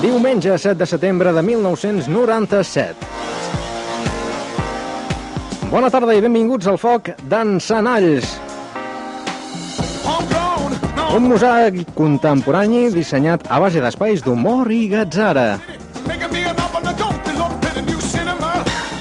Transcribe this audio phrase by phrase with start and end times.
[0.00, 2.94] Diumenge 7 de setembre de 1997.
[5.68, 8.30] Bona tarda i benvinguts al foc d'Encenalls.
[11.10, 15.60] Un mosaic contemporani dissenyat a base d'espais d'humor i gatzara.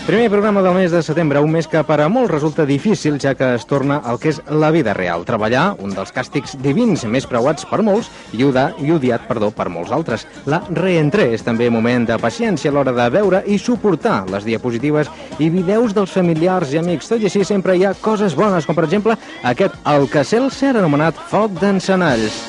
[0.10, 3.36] Primer programa del mes de setembre, un mes que per a molts resulta difícil, ja
[3.38, 5.21] que es torna al que és la vida real.
[5.21, 9.67] Treballar, un dels càstigs divins més preuats per molts i, odiar, i odiat perdó, per
[9.70, 10.26] molts altres.
[10.50, 15.14] La reentré és també moment de paciència a l'hora de veure i suportar les diapositives
[15.38, 17.14] i videus dels familiars i amics.
[17.14, 19.14] Tot i així, sempre hi ha coses bones, com per exemple
[19.45, 22.48] aquest el que ser anomenat Foc d'Encenalls.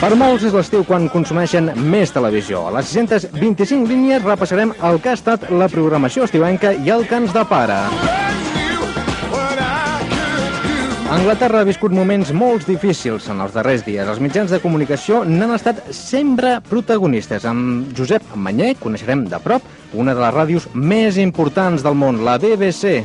[0.00, 2.62] Per molts és l'estiu quan consumeixen més televisió.
[2.70, 7.18] A les 625 línies repassarem el que ha estat la programació estiuenca i el que
[7.20, 7.82] ens depara.
[11.10, 14.08] Anglaterra ha viscut moments molt difícils en els darrers dies.
[14.08, 17.44] Els mitjans de comunicació n'han estat sempre protagonistes.
[17.44, 22.38] Amb Josep Manyer coneixerem de prop una de les ràdios més importants del món, la
[22.40, 23.02] BBC.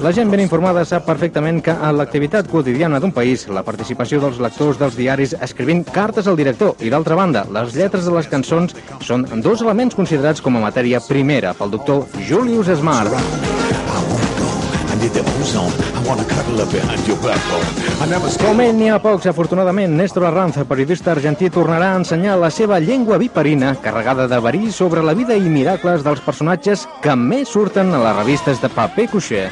[0.00, 4.40] La gent ben informada sap perfectament que en l'activitat quotidiana d'un país, la participació dels
[4.40, 8.74] lectors dels diaris escrivint cartes al director i, d'altra banda, les lletres de les cançons
[9.04, 14.19] són dos elements considerats com a matèria primera pel doctor Julius Smart.
[18.40, 22.80] Com ell n'hi ha pocs, afortunadament, Néstor Arranz, periodista argentí, tornarà a ensenyar la seva
[22.84, 27.94] llengua viperina, carregada de verí sobre la vida i miracles dels personatges que més surten
[27.94, 29.48] a les revistes de paper cuixer.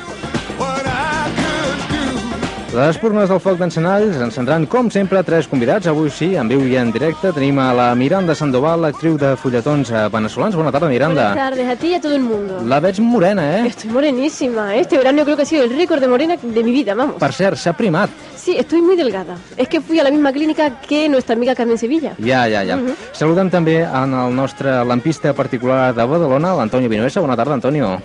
[2.69, 5.87] Les espurnes del foc d'encenalls encendran, com sempre, tres convidats.
[5.89, 9.89] Avui sí, en viu i en directe, tenim a la Miranda Sandoval, actriu de fulletons
[9.89, 10.55] eh, venezolans.
[10.59, 11.31] Bona tarda, Miranda.
[11.31, 12.61] Buenas tardes a ti y a todo el mundo.
[12.69, 13.67] La veig morena, eh?
[13.69, 14.77] Estoy morenísima.
[14.77, 17.17] Este verano yo creo que ha sido el récord de morena de mi vida, vamos.
[17.17, 18.11] Per cert, s'ha primat.
[18.37, 19.39] Sí, estoy muy delgada.
[19.57, 22.17] Es que fui a la misma clínica que nuestra amiga Carmen Sevilla.
[22.21, 22.77] Ja, ja, ja.
[22.77, 22.95] Mhm.
[23.13, 27.21] Saludem també en el nostre lampista particular de Badalona, l'Antonio Vinuesa.
[27.21, 27.97] Bona tarda, Antonio.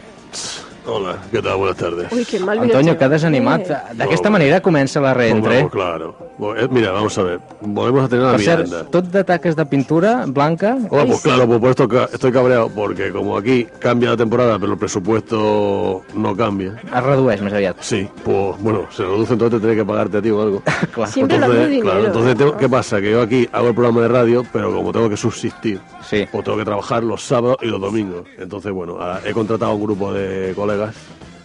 [0.85, 1.55] Hola, ¿qué tal?
[1.57, 2.11] Buenas tardes.
[2.11, 3.11] Uy, qué mal Antonio, que chaval.
[3.11, 3.67] desanimat.
[3.94, 5.67] D'aquesta No, manera comença la reentre.
[5.71, 6.16] claro.
[6.57, 7.39] Eh, Mira, vamos a ver.
[7.61, 8.89] Volvemos a tener a Per cert, Miranda.
[8.91, 10.75] tot de taques de pintura blanca.
[10.89, 14.73] Hola, pues claro, pues por esto estoy cabreado, porque como aquí cambia la temporada, pero
[14.73, 16.75] el presupuesto no cambia.
[16.83, 17.77] Es redueix més aviat.
[17.79, 20.61] Sí, pues bueno, se reduce, entonces tendré que pagarte a ti o algo.
[20.94, 21.07] Clar.
[21.07, 21.83] Siempre de dinero.
[21.91, 23.00] claro, entonces tengo- ¿qué pasa?
[23.00, 26.27] Que yo aquí hago el programa de radio, pero como tengo que subsistir, Sí.
[26.29, 28.23] pues tengo que trabajar los sábados y los domingos.
[28.38, 30.72] Entonces, bueno, a- he contratado a un grupo de colegas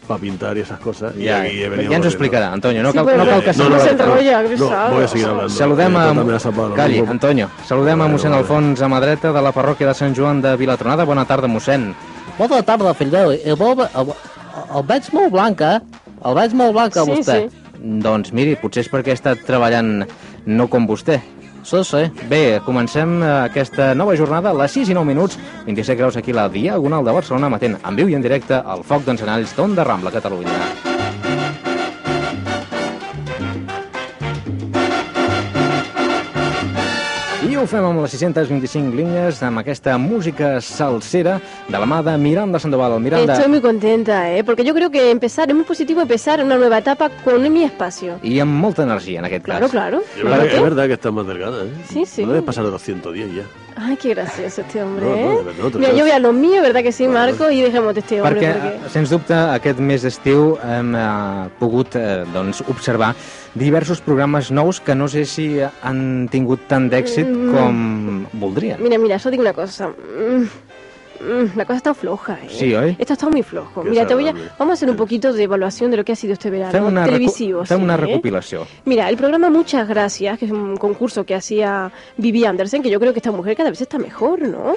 [0.06, 1.12] para pintar y esas cosas.
[1.16, 2.82] y Ja, aquí he venido ja ens ho explicarà, Antonio.
[2.82, 5.08] No Sí, cal, no cal que no, no, se enrolla, no, que no, voy a
[5.08, 5.48] seguir hablando.
[5.50, 6.14] Saludem a...
[6.74, 7.10] Calli, no?
[7.10, 7.50] Antonio.
[7.66, 8.42] Saludem a mossèn vale.
[8.42, 11.04] Alfons a mà dreta de la parròquia de Sant Joan de Vilatronada.
[11.04, 11.90] Bona tarda, mossèn.
[12.38, 13.32] Bona tarda, fill meu.
[13.36, 14.12] El, el,
[14.74, 15.76] el, veig molt blanc, eh?
[16.24, 17.38] El veig molt blanc, a Sí, vostè.
[17.50, 17.64] sí.
[17.78, 20.06] Doncs miri, potser és perquè he estat treballant
[20.46, 21.20] no com vostè.
[21.68, 21.98] Sí, sí.
[22.30, 25.36] Bé, comencem eh, aquesta nova jornada a les 6 i 9 minuts,
[25.66, 28.86] 27 graus aquí a la Diagonal de Barcelona, matent en viu i en directe el
[28.88, 30.87] foc d'encenalls d'Onda Rambla, Catalunya.
[37.58, 41.38] Ho fem amb les 625 línies, amb aquesta música salsera
[41.68, 42.98] de la mà de Miranda Sandoval.
[43.00, 44.44] Miranda, Estoy muy contenta, ¿eh?
[44.44, 48.18] Porque yo creo que empezar, es muy positivo empezar una nueva etapa con mi espacio.
[48.22, 49.70] i amb molta energia, en aquest Claro, cas.
[49.70, 50.02] claro.
[50.16, 51.70] Es verdad, es verdad que estás más delgada, ¿eh?
[51.92, 52.22] Sí, sí.
[52.24, 53.42] No debes pasar de los 110 ya.
[53.80, 55.54] Ay, qué gracioso este hombre, No, no, ¿eh?
[55.56, 55.96] no Mira, creas.
[55.96, 57.06] yo voy a lo mío, ¿verdad que sí.
[57.06, 57.48] Marco?
[57.50, 58.90] Y dejemos de este hombre, Perquè, porque...
[58.90, 63.12] sens dubte, aquest mes d'estiu hem eh, pogut eh, doncs, observar
[63.54, 67.54] diversos programes nous que no sé si han tingut tant d'èxit Mm.
[67.54, 68.82] com voldrien.
[68.82, 69.88] Mira, mira, yo digo una cosa.
[69.88, 70.44] Mm,
[71.56, 72.48] la cosa está floja, ¿eh?
[72.48, 72.96] Sí, ¿hoy?
[72.98, 73.82] Esto está muy flojo.
[73.82, 74.34] Qué Mira, te voy a...
[74.58, 76.72] Vamos a hacer un poquito de evaluación de lo que ha sido este verano.
[76.72, 77.96] Fem una, recu- televisivo, fem sí, una ¿eh?
[77.98, 78.66] recopilació.
[78.84, 83.00] Mira, el programa Muchas Gracias, que es un concurso que hacía Vivi Andersen, que yo
[83.00, 84.76] creo que esta mujer cada vez está mejor, ¿no?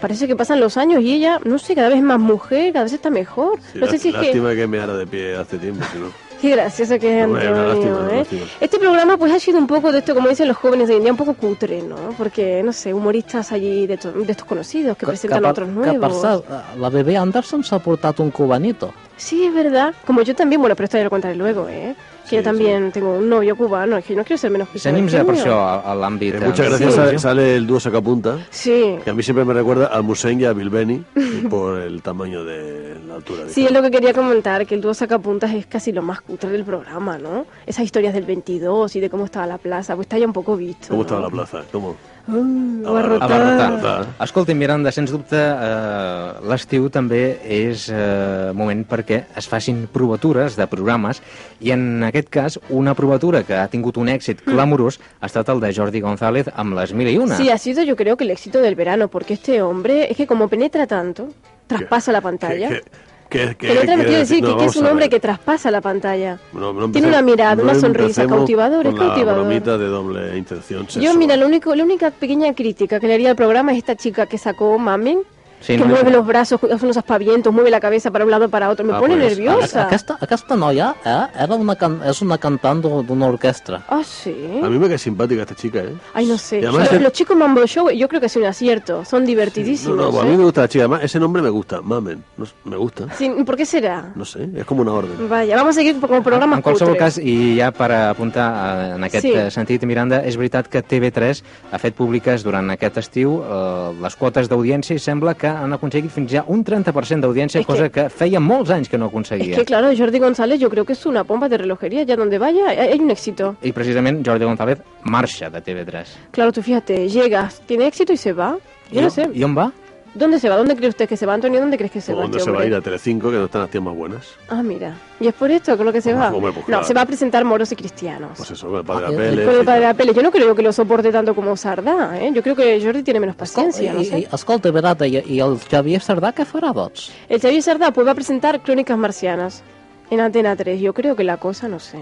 [0.00, 2.84] Parece que pasan los años y ella, no sé, cada vez es más mujer, cada
[2.84, 3.58] vez está mejor.
[3.72, 4.20] Sí, no sé si es que...
[4.26, 4.66] lástima que...
[4.66, 6.25] me hará de pie hace tiempo, si no.
[6.40, 8.16] Qué gracioso que es Antonio, lástima, ¿eh?
[8.18, 8.42] lástima.
[8.60, 10.98] Este programa pues ha sido un poco de esto, como dicen los jóvenes de hoy
[10.98, 11.96] en día, un poco cutre, ¿no?
[12.18, 16.24] Porque, no sé, humoristas allí de, to- de estos conocidos que, presentan a otros nuevos.
[16.24, 16.42] eh,
[16.78, 18.92] la bebé Anderson s'ha portat un cubanito.
[19.16, 19.94] Sí, es verdad.
[20.06, 21.94] Como yo también, bueno, pero esto ya lo contaré luego, ¿eh?
[22.26, 24.88] Que Sí, yo también tengo un novio cubano, es que no quiero ser menos Si
[24.88, 26.34] anem ja per això a, a l'àmbit...
[26.34, 27.22] Eh, muchas gracias.
[27.22, 28.96] Sale, el dúo Sacapunta, Sí.
[29.04, 31.04] que a mí siempre me recuerda al Musén y a Bilbeni
[31.48, 33.44] por el tamaño de la altura.
[33.48, 36.50] Sí, es lo que quería comentar, que el dúo sacapuntas es casi lo más cutre
[36.50, 37.46] del programa, ¿no?
[37.64, 40.56] Esas historias del 22 y de cómo estaba la plaza, pues está ya un poco
[40.56, 40.88] visto.
[40.88, 41.06] ¿Cómo ¿no?
[41.06, 41.62] estaba la plaza?
[41.70, 41.94] ¿Cómo?
[42.28, 43.30] Uh, A abarrotar.
[43.30, 44.06] Abarrotar.
[44.24, 50.66] Escolti, Miranda, sens dubte, eh, l'estiu també és eh, moment perquè es facin provatures de
[50.66, 51.22] programes
[51.62, 55.62] i en aquest cas una provatura que ha tingut un èxit clamorós ha estat el
[55.62, 57.36] de Jordi González amb les Mil i Una.
[57.38, 60.26] Sí, ha sido yo creo que el éxito del verano, porque este hombre es que
[60.26, 61.28] como penetra tanto,
[61.66, 62.68] traspasa la pantalla.
[62.68, 65.70] ¿Qué, qué, qué, Pero otra quiero decir No, que, que es un hombre que traspasa
[65.70, 66.38] la pantalla.
[66.52, 69.46] No, no Tiene una mirada, una sonrisa cautivadora, es cautivador.
[69.46, 71.18] de doble intención Yo, sexual.
[71.18, 74.26] mira, lo único, la única pequeña crítica que le haría al programa es esta chica
[74.26, 75.20] que sacó Mamen,
[75.60, 76.18] Sí, que no, mueve no.
[76.18, 78.84] los brazos, hace unos aspavientos, mueve la cabeza para un lado para otro.
[78.84, 79.86] Me Ah, pone pues, nerviosa.
[79.86, 82.00] Aquesta, aquesta noia eh, era una can...
[82.04, 83.82] és una cantant d'un- d'una orquestra.
[83.88, 84.34] Ah, sí.
[84.62, 85.94] A mí me cae simpática esta chica, ¿eh?
[86.14, 86.58] Ay, no sé.
[86.58, 89.04] Además Yo- es- Los chicos Mambo Show, yo creo que es un acierto.
[89.04, 89.96] Son No, divertidísimos.
[89.96, 90.30] no, a ¿eh?
[90.30, 90.84] mí me gusta la chica.
[90.84, 92.22] Además, ese nombre me gusta, Mamen.
[92.36, 93.06] No me gusta.
[93.16, 94.12] Sí, ¿Por qué será?
[94.14, 95.28] No sé, es como una orden.
[95.28, 99.04] Vaya, vamos a seguir como programa En qualsevol cas, i ja per apuntar eh, en
[99.04, 99.32] aquest Sí.
[99.32, 99.50] sí.
[99.50, 101.42] sentit, Miranda, és veritat que TV3
[101.72, 106.10] ha fet públiques durant aquest estiu eh, les quotes d'audiència i sembla que han aconseguit
[106.10, 108.08] fins ja un 30% d'audiència, És que- cosa que...
[108.10, 109.56] feia molts anys que no Es aconseguia.
[109.56, 112.68] que claro, Jordi González yo creo que es una pompa de relojería, ya donde vaya
[112.68, 113.56] hay, hay un éxito.
[113.62, 116.04] I precisament Jordi González marxa de TV3.
[116.30, 118.56] Claro, tú fíjate, llegas, tiene éxito y se va.
[118.90, 119.28] Yo no sé.
[119.34, 119.72] I on va?
[120.16, 120.56] ¿Dónde se va?
[120.56, 121.60] ¿Dónde cree usted que se va, Antonio?
[121.60, 123.44] ¿Dónde crees que se va ¿Dónde este se va a ir a Telecinco, que no
[123.44, 124.26] están las tías más buenas?
[124.48, 124.94] Ah, mira.
[125.20, 126.28] ¿Y es por esto con lo que se va?
[126.32, 126.84] hombre, pues no, claro.
[126.84, 128.30] se va a presentar moros y cristianos.
[128.36, 129.44] Pues eso, con el padre Ah, de eh, Pérez.
[129.46, 130.14] Con el y padre de la Pele.
[130.14, 132.30] Yo no creo que lo soporte tanto como Sardá, ¿eh?
[132.34, 134.18] Yo creo que Jordi tiene menos paciencia, no I, sé.
[134.20, 137.10] i, escolta, Berata, i, i el Xavier Sardà què farà, doncs?
[137.28, 139.62] El Xavier Sardá pues va a presentar Crónicas Marcianas
[140.10, 140.80] en Antena 3.
[140.80, 141.98] Yo creo que la cosa, no sé.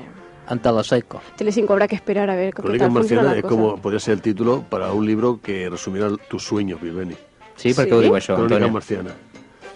[0.50, 1.22] En Teleseco.
[1.36, 3.54] Telecinco habrá que esperar a ver qué Crónicas Marcianas la es cosa.
[3.54, 7.14] como, podría ser el título para un libro que resumiera tus sueños, Bilbeni.
[7.56, 7.90] Sí, per Sí?
[7.90, 8.72] què ho diu això, Crónicas Antonio?
[8.72, 9.12] Marcianas.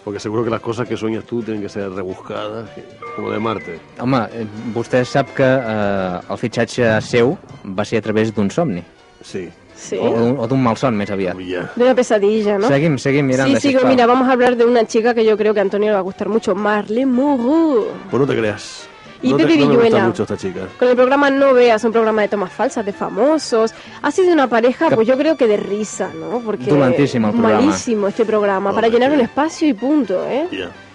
[0.05, 2.85] Porque seguro que las cosas que sueñas tú tienen que ser rebuscadas, que-
[3.17, 3.79] como de Marte.
[4.01, 7.37] Home, eh, vostè sap que eh, el fitxatge seu
[7.79, 8.83] va ser a través d'un somni.
[9.23, 9.49] Sí.
[9.75, 9.97] Sí.
[10.01, 11.37] O d'un- o d'un malson, més aviat.
[11.39, 11.71] Ya.
[11.77, 12.67] De una pesadilla, ¿no?
[12.69, 13.89] Seguim, seguim, Miranda, sí, sí, sisplau.
[13.93, 15.99] mira, vamos a hablar de una chica que yo creo que a Antonio le va
[16.01, 17.87] a gustar mucho, Marlene Moreau.
[18.11, 18.89] Pues no te creas.
[19.23, 20.07] Y no, te, Pepe no me gusta Villuela.
[20.07, 20.69] mucho esta chica.
[20.79, 23.75] Con el programa No Veas, un programa de tomas falsas, de famosos.
[24.03, 26.41] Ha sido una pareja, pues yo creo que de risa, ¿no?
[26.41, 26.95] Porque programa.
[27.33, 30.47] malísimo este programa, para Hombre, llenar un espacio y punto, ¿eh?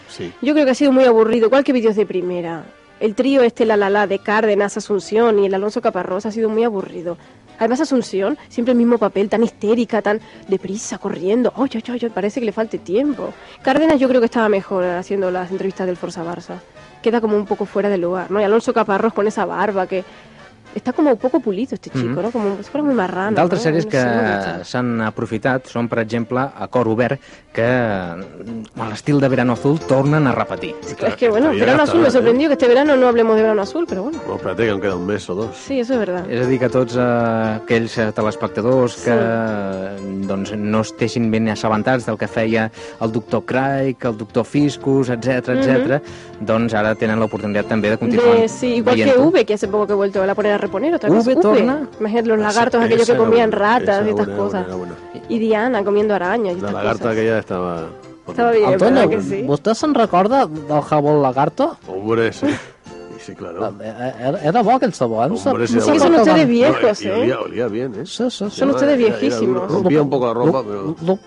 [0.09, 0.31] Sí.
[0.41, 2.63] Yo creo que ha sido muy aburrido, igual que vídeos de primera.
[2.99, 6.49] El trío este, la la la, de Cárdenas, Asunción y el Alonso Caparrós ha sido
[6.49, 7.17] muy aburrido.
[7.59, 11.51] Además, Asunción, siempre el mismo papel, tan histérica, tan deprisa, corriendo.
[11.57, 13.33] Ay, ay, ay, parece que le falte tiempo.
[13.61, 16.59] Cárdenas yo creo que estaba mejor haciendo las entrevistas del Forza Barça.
[17.03, 18.41] Queda como un poco fuera de lugar, ¿no?
[18.41, 20.03] Y Alonso Caparrós con esa barba que...
[20.75, 22.21] Está como un poco pulido este chico, Mhm.
[22.21, 22.31] ¿no?
[22.31, 23.35] Como si fuera muy marrano.
[23.35, 23.71] D'altres ¿no?
[23.71, 27.19] sèries No que s'han aprofitat són, per exemple, a Cor Obert,
[27.53, 30.75] que mm, a l'estil de Verano Azul tornen a repetir.
[30.81, 33.85] Es que bueno, Verano Azul me sorprendió que este verano no hablemos de Verano Azul,
[33.87, 34.19] pero bueno.
[34.27, 35.55] No, espérate que aún queda un mes o dos.
[35.55, 36.25] Sí, eso es verdad.
[36.29, 39.15] És a dir, que tots eh, aquells eh, telespectadors que
[40.27, 42.69] doncs, no estiguessin ben assabentats del que feia
[43.01, 45.99] el doctor Craig, el doctor Fiscus, etc etc,
[46.41, 49.17] doncs ara tenen l'oportunitat també de continuar De, sí, igual que.
[49.17, 51.09] V, que hace poco que he vuelto a la poner a reponer otra.
[51.09, 51.87] V torna.
[51.99, 54.77] Imagínate los lagartos, Esa- aquellos que esa era comían buena, ratas y estas buena, cosas.
[54.77, 54.93] buena.
[55.29, 57.11] Y Diana comiendo arañas y La estas lagarta cosas.
[57.17, 57.85] aquella estaba...
[58.27, 59.43] Estaba bien, Antonio, ¿verdad que sí?
[59.43, 61.77] vostè se'n recorda del jabón lagarto?
[61.87, 62.47] Hombre, sí.
[63.19, 63.73] Sí, claro.
[63.81, 65.29] Eh, Era, era bo aquell sabó, eh?
[65.29, 65.99] No sé- Hombre, sí, no bueno.
[65.99, 67.13] per Son ustedes viejos, y ¿eh?
[67.13, 68.05] olía, olía bien, ¿eh?
[68.05, 68.59] Sí, sí, sí.
[68.59, 69.69] Son ustedes viejísimos.
[69.71, 70.95] Rompía un poco la ropa, Lo, pero...
[71.05, 71.19] lo,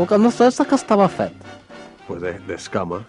[0.00, 1.32] lo que no sé és què estava fet.
[2.06, 3.02] Pues de, de escamas.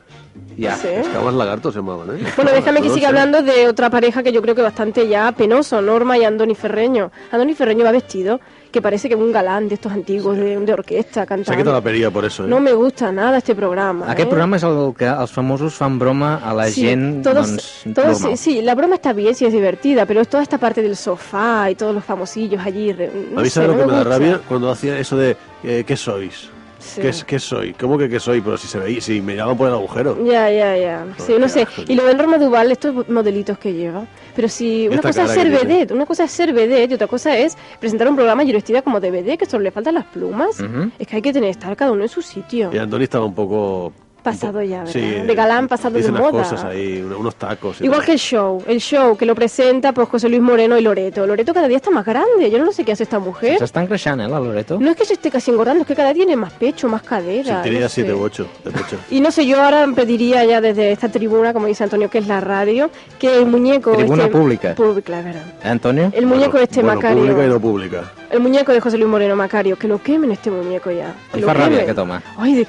[0.60, 0.76] Ja.
[0.78, 0.88] Sí.
[0.88, 2.24] Escamas lagartos se llamaban, ¿eh?
[2.36, 3.16] Bueno, déjame que No siga sé.
[3.18, 7.12] hablando de otra pareja que yo creo que bastante ya penoso, Norma y Andoni Ferreño.
[7.32, 8.40] Andoni Ferreño va vestido
[8.72, 11.46] que parece que es un galán de estos antiguos de, de orquesta Se ha quitado
[11.46, 11.72] cantando.
[11.74, 12.48] la perilla por eso, ¿eh?
[12.48, 14.06] No me gusta nada este programa.
[14.12, 14.30] Aquest ¿eh?
[14.30, 18.20] programa és el que els famosos fan broma a la Sí, gent todos, doncs, todos-
[18.22, 18.38] normal.
[18.38, 21.70] sí, la broma está bien, sí es divertida, pero es toda esta parte del sofá
[21.72, 22.94] y todos los famosillos allí.
[23.32, 25.38] No a mí sé, sabes no lo que me da rabia cuando hacía eso de
[25.64, 26.50] eh, ¿qué sois?
[26.86, 27.02] Sí.
[27.02, 27.74] ¿Qué, ¿Qué soy?
[27.74, 28.42] ¿Cómo que qué soy?
[28.42, 30.24] Pero si se veía, si me llaman por el agujero.
[30.24, 31.06] Ya, ya, ya.
[31.18, 31.68] Sí, no sé.
[31.88, 34.06] Y lo de Norma Duval, estos modelitos que lleva.
[34.36, 37.08] Pero si una Esta cosa es ser vedette, una cosa es ser vedette y otra
[37.08, 40.06] cosa es presentar un programa y vestida como de vedette, que solo le faltan las
[40.06, 40.60] plumas.
[40.60, 40.92] Ujú.
[41.00, 42.70] Es que hay que tener, estar cada uno en su sitio.
[42.72, 43.92] Y Antoni estaba un poco...
[44.26, 44.92] Pasado ya, ¿verdad?
[44.92, 46.32] Sí, De galán, pasado de unas moda.
[46.44, 47.80] cosas ahí, un- unos tacos.
[47.80, 48.06] Igual tal.
[48.08, 51.26] que el show, el show que lo presenta pues José Luis Moreno y Loreto.
[51.28, 53.60] Loreto cada día está más grande, yo no sé qué hace esta mujer.
[53.60, 54.80] S'estan creixant, eh, la Loreto?
[54.80, 57.04] No es que se esté casi engordando, es que cada día tiene más pecho, más
[57.04, 57.54] cadera.
[57.62, 58.16] Sentiría no 7 sé.
[58.16, 58.98] u 8 de pecho.
[59.12, 62.28] Y no sé, yo ahora pediría ya desde esta tribuna, como dice Antonio, que es
[62.28, 62.90] la radio,
[63.20, 63.92] que el muñeco...
[63.94, 64.74] Tribuna este, pública.
[64.76, 65.44] Pública, es verdad.
[65.64, 66.12] Eh, Antonio?
[66.16, 67.18] El muñeco Bueno, este bueno, Macario.
[67.20, 68.12] pública y no pública.
[68.36, 71.16] El muñeco de José Luis Moreno Macario, que lo quemen este muñeco ya.
[71.34, 71.74] que lo quemen.
[71.80, 72.20] aquest home.
[72.38, 72.68] Ay, de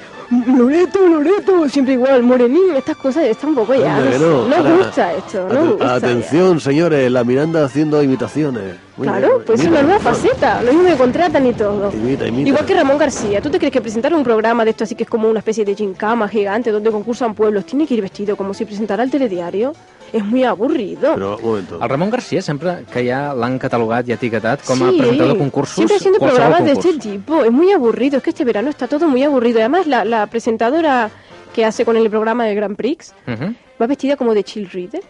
[0.57, 3.97] Loreto, Loreto, siempre igual, morenín, estas cosas están un poco ya.
[3.97, 4.47] Hombre, no, no.
[4.47, 5.85] no Ahora- gusta esto, no gusta.
[5.85, 5.95] ya.
[5.95, 8.75] Atención, señores, la Miranda haciendo imitaciones.
[8.97, 11.91] Muy Claro, bien, pues es una nueva faceta, lo mismo me contratan y todo.
[11.93, 12.49] Imita, imita.
[12.49, 15.03] Igual que Ramón García, ¿tú te crees que presentar un programa de esto así que
[15.03, 18.55] es como una especie de gincama gigante donde concursan pueblos tiene que ir vestido como
[18.55, 19.73] si presentara el telediario?
[20.11, 21.13] Es muy aburrido.
[21.13, 21.79] Pero, un momento.
[21.81, 25.39] El Ramon Garcia sempre que ja l'han catalogat i etiquetat com a Sí, presentador de
[25.39, 27.43] concursos, Siempre haciendo programas de este tipo.
[27.43, 28.17] Es muy aburrido.
[28.17, 29.59] Es que este verano está todo muy aburrido.
[29.59, 31.11] Además, la, la presentadora
[31.53, 35.03] que hace con el programa del Grand Prix Uh va vestida como de chill reader.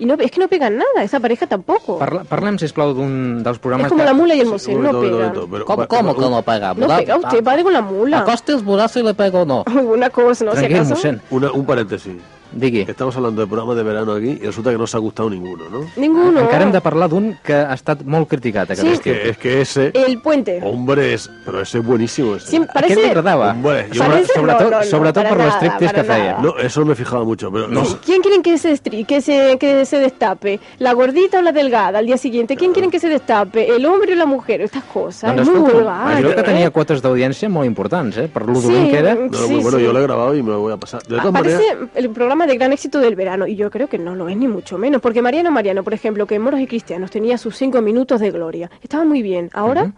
[0.00, 1.02] Y no, es que no pegan nada.
[1.02, 1.98] Esa pareja tampoco.
[1.98, 4.06] Parla, parlem, sisplau, d'un dels programes es como que...
[4.06, 5.12] la mula y el momento, No un momento, pegan.
[5.14, 6.74] un momento, pero- ¿Cómo, pa- cómo pa- que no pega?
[6.74, 8.18] No pega usted, padre con la mula.
[8.20, 9.64] Acoste el burazo y le pego no.
[9.66, 10.52] Ay, una cosa, ¿no?
[10.52, 11.08] Si Tranquil, acaso.
[11.30, 12.14] Una- un paréntesis.
[12.52, 12.80] Digui.
[12.88, 15.68] Estamos hablando de programas de verano aquí y resulta que no os ha gustado ninguno,
[15.68, 15.80] ¿no?
[15.96, 16.40] Ninguno.
[16.40, 18.88] Encara hem de parlar d'un que ha estat molt criticat aquest Sí.
[18.88, 19.12] Es estiu.
[19.14, 19.90] que, es que ese...
[19.94, 20.60] El puente.
[20.62, 22.36] Hombre, es, pero ese es buenísimo.
[22.36, 22.48] Ese.
[22.48, 23.06] Siempre- Aquest parece...
[23.06, 23.50] m'agradava.
[23.52, 26.14] Hombre, yo- Sobre, Parece- sobretot, no, no, no, sobretot para per nada, l'estriptease que para
[26.18, 26.30] feia.
[26.32, 26.42] nada.
[26.42, 27.82] No, eso me fijaba mucho, pero no.
[28.04, 30.60] ¿Quién quieren que se, destri que, se, que se destape?
[30.78, 32.56] ¿La gordita o la delgada al día siguiente?
[32.56, 33.74] ¿Quién quieren que se destape?
[33.74, 34.60] ¿El hombre o la mujer?
[34.62, 35.34] Estas cosas.
[35.36, 36.16] Doncs es muy escolta, vulgar.
[36.22, 38.28] jo crec que tenia quotes d'audiència molt importants, eh?
[38.28, 39.14] Per lo Sí, dolent que era.
[39.14, 39.84] No, Sí, bueno, sí.
[39.84, 41.02] yo lo he grabado y me lo voy a pasar.
[41.02, 43.98] De todas maneras, Parece el programa de gran éxito del verano y yo creo que
[43.98, 46.66] no lo es ni mucho menos, porque Mariano Mariano, por ejemplo, que en Moros y
[46.66, 49.50] Cristianos tenía sus cinco minutos de gloria, estaba muy bien.
[49.52, 49.92] Ahora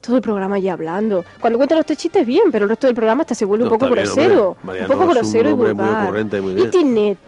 [0.00, 1.24] todo el programa ya hablando.
[1.40, 3.72] Cuando cuentan los tres chistes bien, pero el resto del programa hasta se vuelve No,
[3.72, 6.14] un poco grosero, un poco grosero y muy vulgar.
[6.20, 6.70] y muy y bien.
[6.70, 7.18] Tinet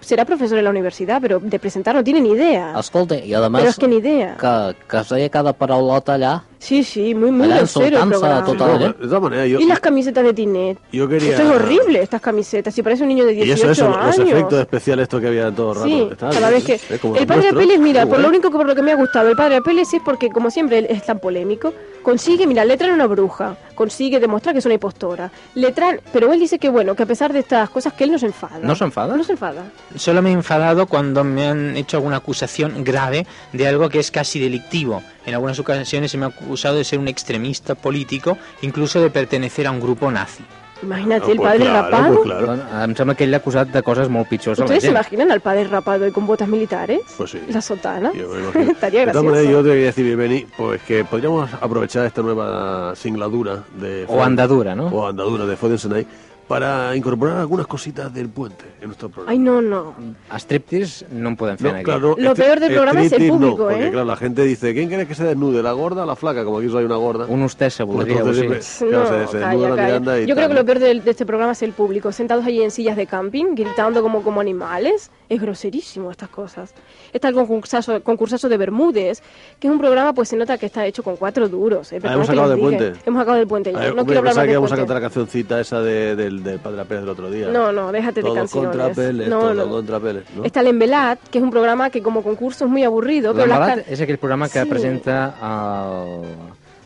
[0.00, 2.74] será profesor en la universidad, pero de presentar no tiene ni idea.
[2.78, 4.36] Escolta, i a Pero es que ni idea.
[4.38, 8.44] que, que es deia cada paraulota allà, Sí, sí, muy, muy grosero el programa.
[8.44, 8.94] total, ¿eh?
[8.98, 10.78] de todas maneras, yo, Y las camisetas de Tinet.
[10.90, 11.30] yo quería.
[11.30, 12.74] Esto es horrible, estas camisetas.
[12.74, 14.18] Si parece un niño de Y 18 eso, eso, años.
[14.18, 15.88] los efectos especiales estos que había todo el rato.
[15.88, 16.98] Sí, Está cada vez que...
[16.98, 17.62] Como El padre nuestros.
[17.64, 19.56] Apeles, mira, Muy por lo único que por lo que me ha gustado, el padre
[19.56, 23.56] Apeles es porque, como siempre, él es tan polémico, consigue, mira, le traen una bruja,
[23.74, 26.00] consigue demostrar que es una impostora, le traen...
[26.12, 28.26] Pero él dice que, bueno, que a pesar de estas cosas, que él no se
[28.26, 28.58] enfada.
[28.62, 29.16] ¿No se enfada?
[29.16, 29.64] No se enfada.
[29.94, 34.10] Solo me he enfadado cuando me han hecho alguna acusación grave de algo que es
[34.10, 35.02] casi delictivo.
[35.26, 39.66] En algunas ocasiones se me ha acusado de ser un extremista político, incluso de pertenecer
[39.66, 40.44] a un grupo nazi.
[40.82, 42.14] Imagínate, Ah, el pues padre claro, rapado.
[42.16, 42.46] pues claro.
[42.46, 45.40] Doncs, em sembla que ell l'ha acusat de coses molt pitjors ¿Ustedes se imaginan al
[45.40, 47.00] padre rapado y con botas militares?
[47.16, 47.40] Pues sí.
[47.48, 48.12] La sotana.
[48.54, 49.24] Estaría de todas gracioso.
[49.24, 54.04] maneras, yo te quería decir, Beni, pues que podríamos aprovechar esta nueva singladura de.
[54.06, 54.88] O andadura, no?
[54.88, 56.06] O andadura de Foden Senai
[56.48, 59.32] para incorporar algunas cositas del puente en nuestro programa.
[59.32, 59.94] Ay, no, no.
[60.30, 63.32] A striptease no en podem fer No, claro, Lo peor del programa es el striptease
[63.40, 63.90] no, público, porque ¿eh?
[63.90, 65.62] claro, la gente dice, ¿quién quiere que se desnude?
[65.62, 66.44] ¿La gorda o la flaca?
[66.44, 67.26] Como aquí solo hay una gorda.
[67.26, 67.42] Un
[67.86, 68.62] Pues o entonces sigui.
[68.62, 69.86] siempre- Claro, No, se- se calla, desnuda la calla.
[69.88, 72.12] Miranda y Yo creo tal, que lo peor del- de, este programa es el público,
[72.12, 75.10] sentados allí en sillas de camping, gritando como, como animales.
[75.28, 76.72] Es groserísimo estas cosas.
[77.12, 79.22] Está el concursazo, concursazo de Bermúdez,
[79.58, 81.92] que es un programa, pues se nota que está hecho con cuatro duros.
[81.92, 82.00] ¿eh?
[82.04, 82.92] Ah, hemos les del puente.
[83.04, 83.78] Hemos acabado del puente ya.
[83.78, 86.14] A ver, no hombre, quiero hablar más que íbamos a cantar la cancioncita esa de,
[86.14, 87.48] del, del Padre Pérez del otro día.
[87.48, 88.70] No, no, déjate de todo canciones.
[88.70, 89.68] contra Pérez, No, todo no.
[89.68, 90.44] contra Pérez, ¿no?
[90.44, 93.34] Está el Embelat, que es un programa que como concurso es muy aburrido.
[93.34, 94.68] Pero las és aquell programa que Sí.
[94.68, 96.22] presenta el-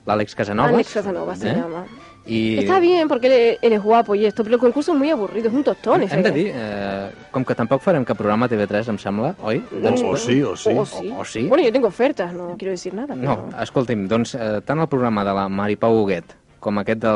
[0.06, 0.72] l'Àlex Casanovas.
[0.72, 1.54] Alex Casanova se eh?
[1.54, 1.84] llama.
[2.30, 5.10] I Está bien porque él, él es guapo y esto, pero el concurso es muy
[5.10, 6.02] aburrido, es un tostón.
[6.02, 9.58] hem de dir, eh, com que tampoc farem cap programa a TV3, em sembla, oi?
[9.82, 10.70] O, o sí, o sí.
[10.76, 11.08] O sí.
[11.10, 11.42] O- o sí.
[11.48, 13.16] Bueno, yo tengo ofertas, no quiero decir nada.
[13.16, 17.00] No, pero- escolti'm, doncs eh, tant el programa de la Mari Pau Huguet com aquest
[17.00, 17.08] de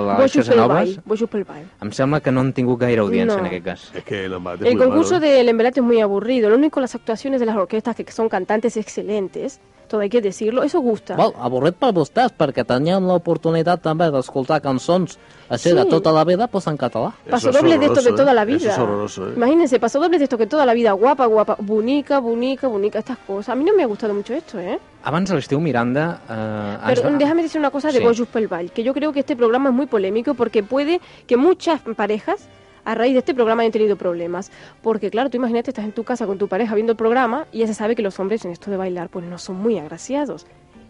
[1.04, 1.64] voy pel ball.
[1.82, 3.40] em sembla que no han tingut gaire audiència No.
[3.40, 3.90] en aquest cas.
[3.94, 5.28] Es que el embate El concurso malo, ¿eh?
[5.30, 6.48] del Embelate es muy aburrido.
[6.48, 9.60] Lo único, las actuaciones de las orquestas que son cantantes excelentes,
[9.94, 11.14] todo hay que decirlo, eso gusta.
[11.14, 15.74] Well, avorrit per vostès, perquè teníem l'oportunitat també d'escoltar cançons així Sí.
[15.76, 17.12] de tota la vida, pues en català.
[17.30, 18.34] Paso Eso es de esto de toda ¿eh?
[18.34, 18.72] la Eso vida.
[18.72, 19.32] es horroroso, ¿eh?
[19.36, 23.18] Imagínense, paso dobles de esto que toda la vida, guapa, guapa, bonica, bonica, bonica, estas
[23.18, 23.50] cosas.
[23.50, 24.78] A mí no me ha gustado mucho esto, ¿eh?
[25.04, 26.20] Abans a l'estiu Miranda...
[26.28, 28.04] Eh, ens Pero va- déjame decir una cosa de Sí.
[28.04, 31.80] Boyus Pelval, que yo creo que este programa es muy polémico porque puede que muchas
[31.96, 32.48] parejas
[32.84, 34.50] a raíz de este programa hayan tenido problemas.
[34.82, 37.58] Porque claro, tú imagínate, estás en tu casa con tu pareja viendo el programa y
[37.58, 40.46] ya se sabe que los hombres en esto de bailar pues no son muy agraciados.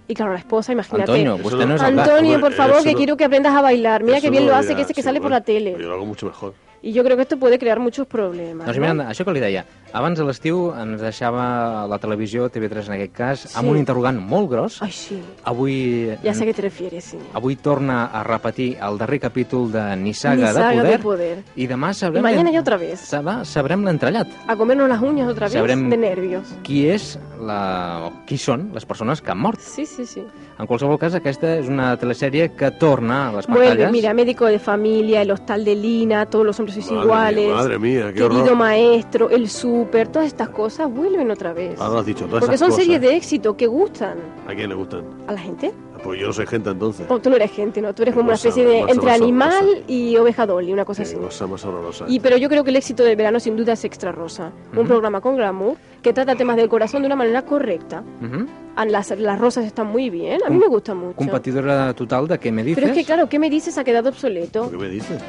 [0.06, 1.10] Y claro, la esposa, imagínate.
[1.10, 1.80] Antonio, vostè no-.
[1.80, 4.02] Antonio, por favor, que quiero que aprendas a bailar.
[4.02, 5.72] Mira qué bien lo hace, que ese que sale por la tele.
[5.72, 6.54] Yo lo hago mucho mejor.
[6.84, 8.66] Y yo creo que esto puede crear muchos problemas.
[8.66, 8.82] Doncs ¿no?
[8.82, 9.62] Miranda, això que li deia,
[9.96, 13.70] abans a l'estiu ens deixava la televisió, TV3 en aquest cas, amb Sí.
[13.72, 14.82] un interrogant molt gros.
[14.84, 15.16] Ay, sí.
[15.48, 17.18] Avui, Ya sé a qué te refieres, sí.
[17.32, 21.38] avui torna a repetir el darrer capítol de Nissaga, Nissaga de, de poder, poder.
[21.56, 22.20] i demà sabrem...
[22.22, 23.00] mañana l'en- ya otra vez.
[23.00, 24.28] Sabrem l'entrellat.
[24.46, 26.44] A comernos las uñas otra vez Sabrem- de nervios.
[26.62, 28.10] Qui és la...
[28.26, 29.60] qui són les persones que han mort.
[29.60, 30.22] Sí, sí, sí.
[30.58, 33.92] En qualsevol cas, aquesta és una telesèrie que torna a les Vuelve, pantalles.
[33.92, 37.46] mira, médico de familia, el hostal de Lina, todos los hombres sois Madre iguales.
[37.46, 38.56] mía, madre mía, qué querido horror.
[38.56, 41.80] maestro, el súper, todas estas cosas vuelven otra vez.
[41.80, 42.84] Ahora lo has dicho, todas Porque esas son cosas.
[42.84, 45.02] series de éxito que gustan ¿A quién le gustan?
[45.26, 45.72] a la gente.
[46.04, 47.06] Pues yo no soy gente entonces.
[47.08, 47.94] Oh, tú no eres gente, ¿no?
[47.94, 51.16] Tú eres como una especie de entre animal y oveja dolly, una cosa Qué así.
[51.16, 52.04] cosa más horrorosa.
[52.08, 54.87] Y, pero yo creo que el éxito del verano sin duda es Extra Rosa, un
[54.87, 58.02] programa con glamour que trata temas del corazón de una manera correcta.
[58.20, 58.46] Mhm.
[58.76, 61.14] Ah, Las, las rosas están muy bien, a mí me gusta mucho.
[61.16, 62.82] Competidora total de què me dices?
[62.82, 63.78] Pero es que claro, ¿qué me dices?
[63.78, 64.68] Ha quedado obsoleto.
[64.68, 65.23] ¿Qué me dices?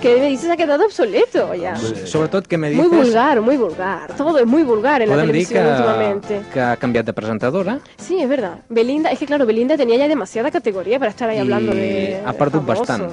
[0.00, 0.48] ¿Qué me dices?
[0.50, 1.76] Ha quedado obsoleto ya.
[1.76, 2.88] Sobretot què me dices...
[2.88, 4.14] Muy vulgar, muy vulgar.
[4.16, 6.40] Todo es muy vulgar en la dir que, televisión últimamente.
[6.54, 8.60] que ha canviat de presentadora Sí, es verdad.
[8.70, 12.22] Belinda, es que claro, Belinda tenía ya demasiada categoría para estar ahí Y hablando de.
[12.24, 12.88] ha perdut famosos.
[12.88, 13.12] bastant.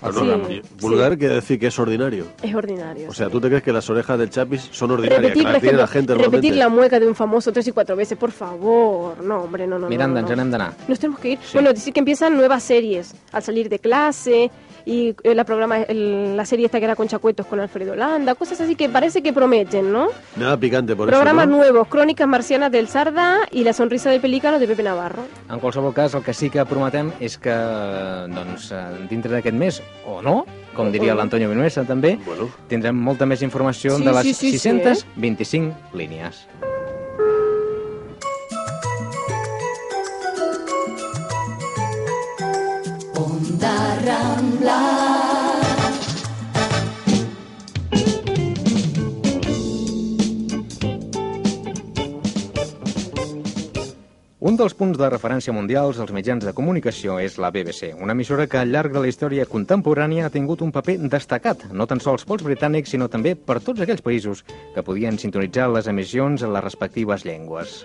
[0.00, 0.10] Ah,
[0.48, 2.24] Sí, vulgar quiere decir que es ordinario.
[2.42, 3.06] Es ordinario.
[3.10, 5.22] O sea, ¿tú te crees que las orejas del Chapis son ordinarias?
[5.22, 8.16] repetir, tiene ejemplo, la gente repetir la mueca de un famoso tres y cuatro veces,
[8.16, 9.22] por favor.
[9.22, 9.80] No, hombre, no, no.
[9.80, 10.68] no, Miranda, no, no.
[10.88, 11.38] Nos tenemos que ir.
[11.52, 14.50] Bueno, decir que empiezan nuevas series al salir de clase
[14.86, 18.34] y eh, la programa el- la serie esta que era con Chacuetos con Alfredo Landa,
[18.34, 20.08] cosas así que parece que prometen, ¿no?
[20.36, 21.56] Nada picante por Programas eso, ¿no?
[21.58, 25.24] nuevos, Crónicas Marcianas del Sarda y La Sonrisa del Pelícano de Pepe Navarro.
[25.50, 27.50] En qualsevol cas, el que sí que prometem és que
[28.34, 33.26] doncs, eh, dintre d'aquest mes, o no, com diria l'Antonio Vinuesa també, Bueno, tindrem molta
[33.26, 36.46] més informació Sí, de les sí, sí, sí, 625 línies.
[54.44, 58.44] Un dels punts de referència mundials dels mitjans de comunicació és la BBC, una emissora
[58.46, 62.28] que al llarg de la història contemporània ha tingut un paper destacat, no tan sols
[62.28, 64.44] pels britànics, sinó també per tots aquells països
[64.76, 67.80] que podien sintonitzar les emissions en les respectives llengües.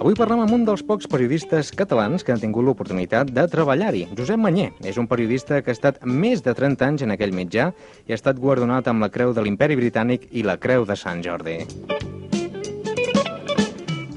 [0.00, 4.06] Avui parlem amb un dels pocs periodistes catalans que han tingut l'oportunitat de treballar-hi.
[4.16, 7.68] Josep Manyer és un periodista que ha estat més de 30 anys en aquell mitjà
[8.08, 11.20] i ha estat guardonat amb la Creu de l'Imperi Britànic i la Creu de Sant
[11.26, 11.58] Jordi.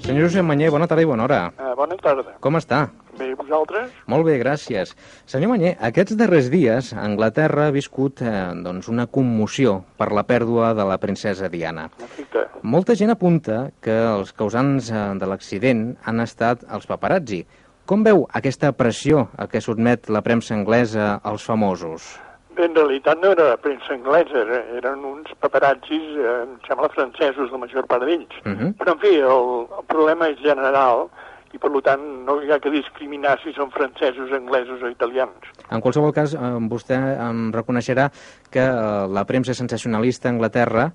[0.03, 1.38] Senyor Josep Manyer, bona tarda i bona hora.
[1.55, 2.33] Uh, bona tarda.
[2.43, 2.89] Com està?
[3.15, 3.93] Bé, vosaltres?
[4.12, 4.91] Molt bé, gràcies.
[5.31, 8.33] Senyor Manyer, aquests darrers dies Anglaterra ha viscut eh,
[8.65, 11.88] doncs, una commoció per la pèrdua de la princesa Diana.
[12.03, 12.43] Efecte.
[12.67, 17.45] Molta gent apunta que els causants eh, de l'accident han estat els paparazzi.
[17.88, 22.12] Com veu aquesta pressió a què sotmet la premsa anglesa als famosos?
[22.57, 24.43] En realitat no era la premsa anglesa,
[24.77, 28.30] eren uns paparazzis, eh, em sembla francesos, la major part d'ells.
[28.45, 28.73] Uh -huh.
[28.77, 31.10] Però, en fi, el, el problema és general
[31.54, 35.38] i, per tant, no hi ha que discriminar si són francesos, anglesos o italians.
[35.71, 36.38] En qualsevol cas, eh,
[36.69, 36.95] vostè
[37.30, 38.10] em reconeixerà
[38.51, 40.91] que eh, la premsa sensacionalista a Anglaterra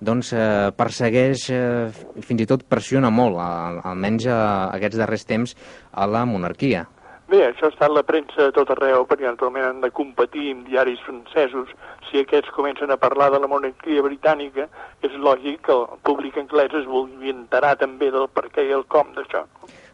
[0.00, 1.88] doncs, eh, persegueix, eh,
[2.20, 4.32] fins i tot pressiona molt, al- almenys eh,
[4.76, 5.54] aquests darrers temps,
[5.92, 6.86] a la monarquia.
[7.32, 10.66] Bé, això ha estat la premsa a tot arreu, perquè naturalment han de competir amb
[10.68, 11.70] diaris francesos.
[12.10, 14.66] Si aquests comencen a parlar de la monarquia britànica,
[15.00, 18.84] és lògic que el públic anglès es vulgui enterar també del per què i el
[18.84, 19.46] com d'això.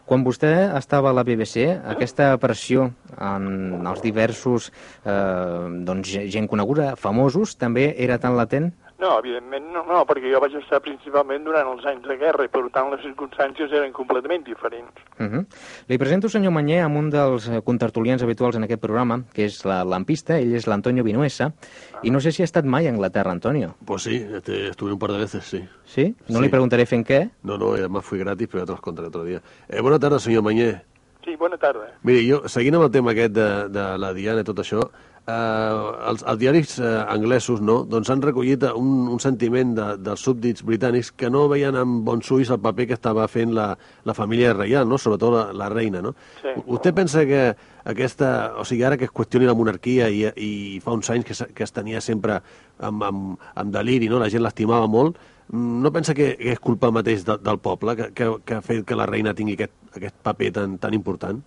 [0.09, 2.89] Quan vostè estava a la BBC, aquesta pressió
[3.23, 4.73] en els diversos
[5.07, 8.73] eh, doncs, gent coneguda, famosos, també era tan latent?
[8.99, 12.51] No, evidentment no, no, perquè jo vaig estar principalment durant els anys de guerra i
[12.51, 14.91] per tant les circumstàncies eren completament diferents.
[15.21, 15.45] Uh -huh.
[15.87, 19.65] Li presento, senyor Manyer, amb un dels eh, contertulians habituals en aquest programa, que és
[19.65, 21.53] la lampista, ell és l'Antonio Vinuesa,
[22.03, 23.77] i no sé si ha estat mai a Anglaterra, Antonio.
[23.87, 25.65] Pues sí, este, estuve un par de veces, sí.
[25.85, 26.17] Sí?
[26.29, 26.43] No Sí.
[26.43, 27.31] li preguntaré fent què.
[27.45, 29.41] No, no, además fui gratis, pero ya te los contaré otro día.
[29.69, 30.83] Eh, bona tarda, senyor Mañé.
[31.25, 31.93] Sí, bona tarda.
[32.03, 34.81] Miri, jo, seguint amb el tema aquest de, de la Diana i tot això,
[35.29, 40.23] eh, els, els diaris eh, anglesos no, doncs han recollit un, un sentiment de, dels
[40.25, 43.69] súbdits britànics que no veien amb bons ulls el paper que estava fent la,
[44.09, 44.99] la família reial, no?
[44.99, 46.01] sobretot la, la reina.
[46.05, 46.15] No?
[46.43, 46.55] Sí.
[46.67, 47.43] Vostè pensa que
[47.89, 50.53] aquesta, o sigui, ara que es qüestioni la monarquia i, i
[50.85, 52.41] fa uns anys que, se- que es tenia sempre
[52.81, 54.19] amb, amb, amb deliri, no?
[54.23, 55.17] la gent l'estimava molt,
[55.53, 58.65] mm, no pensa que, que és culpa mateix de, del poble que, que, que ha
[58.65, 61.41] fet que la reina tingui aquest, aquest paper tan, tan important?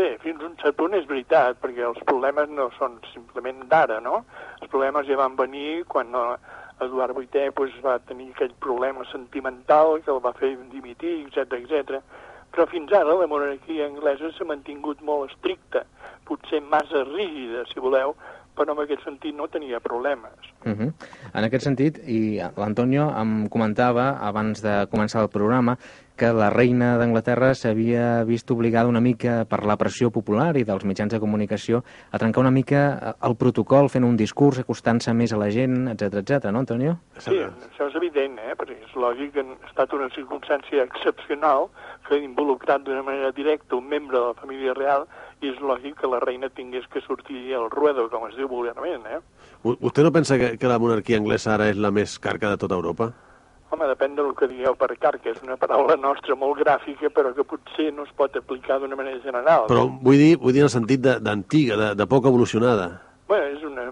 [0.00, 3.98] Bé, fins a un cert punt és veritat, perquè els problemes no són simplement d'ara,
[4.00, 4.22] no?
[4.62, 6.38] Els problemes ja van venir quan eh,
[6.86, 12.00] Eduard VIII pues, va tenir aquell problema sentimental que el va fer dimitir, etc etc.
[12.48, 15.84] Però fins ara la monarquia anglesa s'ha mantingut molt estricta,
[16.24, 18.16] potser massa rígida, si voleu,
[18.56, 20.48] però en aquest sentit no tenia problemes.
[20.64, 20.92] Uh -huh.
[21.34, 25.76] En aquest sentit, i l'Antonio em comentava, abans de començar el programa,
[26.20, 30.84] que la reina d'Anglaterra s'havia vist obligada una mica per la pressió popular i dels
[30.84, 31.80] mitjans de comunicació
[32.12, 36.20] a trencar una mica el protocol, fent un discurs, acostant-se més a la gent, etc
[36.20, 36.98] etc, no, Antonio?
[37.24, 38.52] Sí, això és evident, eh?
[38.58, 41.70] perquè és lògic que ha estat una circumstància excepcional
[42.04, 45.08] que ha involucrat d'una manera directa un membre de la família real
[45.40, 49.08] i és lògic que la reina tingués que sortir al ruedo, com es diu vulgarment.
[49.08, 49.22] Eh?
[49.64, 52.76] Vostè no pensa que, que la monarquia anglesa ara és la més carca de tota
[52.76, 53.12] Europa?
[53.70, 57.30] Home, depèn del que digueu per car, que és una paraula nostra molt gràfica, però
[57.36, 59.68] que potser no es pot aplicar d'una manera general.
[59.70, 62.88] Però vull dir, vull dir en el sentit de- d'antiga, de, de poc evolucionada.
[63.28, 63.84] Bueno, és una,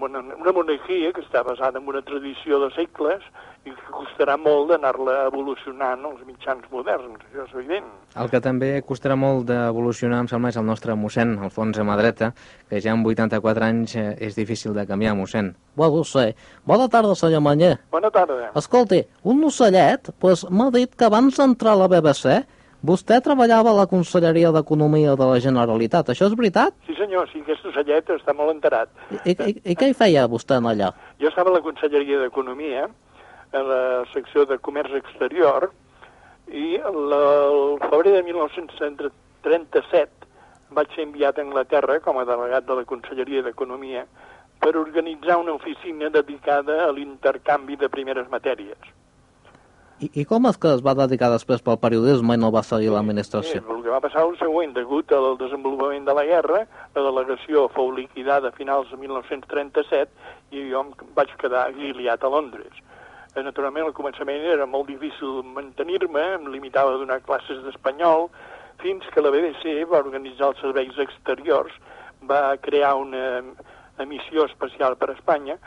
[0.00, 3.20] una, una monarquia que està basada en una tradició de segles
[3.68, 7.88] i que costarà molt d'anar-la evolucionant als mitjans moderns, això és evident.
[8.20, 12.30] El que també costarà molt d'evolucionar, em sembla, és el nostre mossèn, Alfons Amadreta,
[12.70, 15.52] que ja amb 84 anys eh, és difícil de canviar, mossèn.
[15.76, 16.30] Bueno, ho sé.
[16.64, 17.76] Bona tarda, senyor Manyer.
[17.92, 18.52] Bona tarda.
[18.56, 22.40] Escolti, un ocellet pues, m'ha dit que abans d'entrar a la BBC
[22.86, 26.12] vostè treballava a la Conselleria d'Economia de la Generalitat.
[26.12, 26.74] Això és veritat?
[26.88, 28.90] Sí senyor, sí, aquest ocellet està molt enterat.
[29.24, 30.90] I, i, i què hi feia vostè en allà?
[31.20, 32.88] Jo estava a la Conselleria d'Economia,
[33.52, 33.82] a la
[34.12, 35.70] secció de Comerç Exterior,
[36.50, 40.28] i la, el febrer de 1937
[40.74, 44.04] vaig ser enviat a Anglaterra com a delegat de la Conselleria d'Economia
[44.60, 48.78] per organitzar una oficina dedicada a l'intercanvi de primeres matèries.
[50.00, 52.88] I, I com és que es va dedicar després pel periodisme i no va seguir
[52.88, 53.60] Sí, l'administració?
[53.60, 56.62] el que va passar el següent, degut al desenvolupament de la guerra,
[56.94, 60.08] la delegació fou liquidada a finals de 1937
[60.56, 62.72] i jo em vaig quedar exiliat a Londres.
[63.36, 68.28] Eh, Naturalment, al començament era molt difícil mantenir-me, em limitava a donar classes d'espanyol,
[68.82, 71.72] fins que la BBC va organitzar els serveis exteriors,
[72.26, 73.42] va crear una
[74.02, 75.58] emissió especial per a Espanya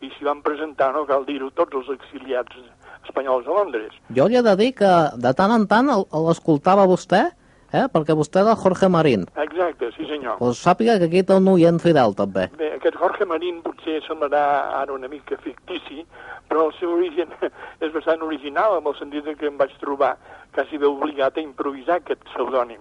[0.00, 2.56] i s'hi van presentar, no cal dir-ho, tots els exiliats
[3.04, 3.92] espanyols a Londres.
[4.16, 7.26] Jo li he de dir que de tant en tant l'escoltava vostè,
[7.72, 7.86] eh?
[7.92, 9.26] perquè vostè era Jorge Marín.
[9.36, 10.38] Exacte, sí senyor.
[10.38, 12.48] Pues sàpiga que aquí té un oient fidel, també.
[12.58, 14.44] Bé, aquest Jorge Marín potser semblarà
[14.80, 16.04] ara una mica fictici,
[16.48, 17.30] però el seu origen
[17.84, 20.16] és bastant original, en el sentit que em vaig trobar
[20.54, 22.80] quasi bé obligat a improvisar aquest pseudònim.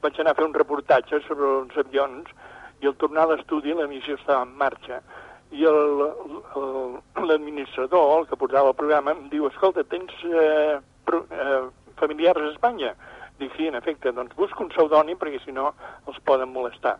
[0.00, 2.30] Vaig anar a fer un reportatge sobre uns avions
[2.80, 5.02] i al tornar a l'estudi la missió estava en marxa
[5.52, 6.06] i el-
[6.56, 11.64] el- l'administrador, el que portava el programa, em diu, escolta, tens eh, pro, eh,
[12.00, 12.94] familiars a Espanya?
[13.40, 15.70] Dic, sí, en efecte, doncs busca un pseudònim perquè si no
[16.10, 16.98] els poden molestar.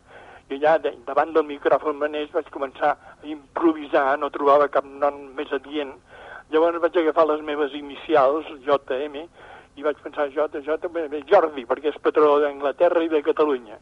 [0.49, 5.21] I allà, de, davant del micròfon maneix, vaig començar a improvisar, no trobava cap nom
[5.37, 5.93] més adient.
[6.51, 9.21] Llavors vaig agafar les meves inicials, JM,
[9.77, 13.77] i vaig pensar, J, J, bé, Jordi, perquè és patró d'Anglaterra i de Catalunya.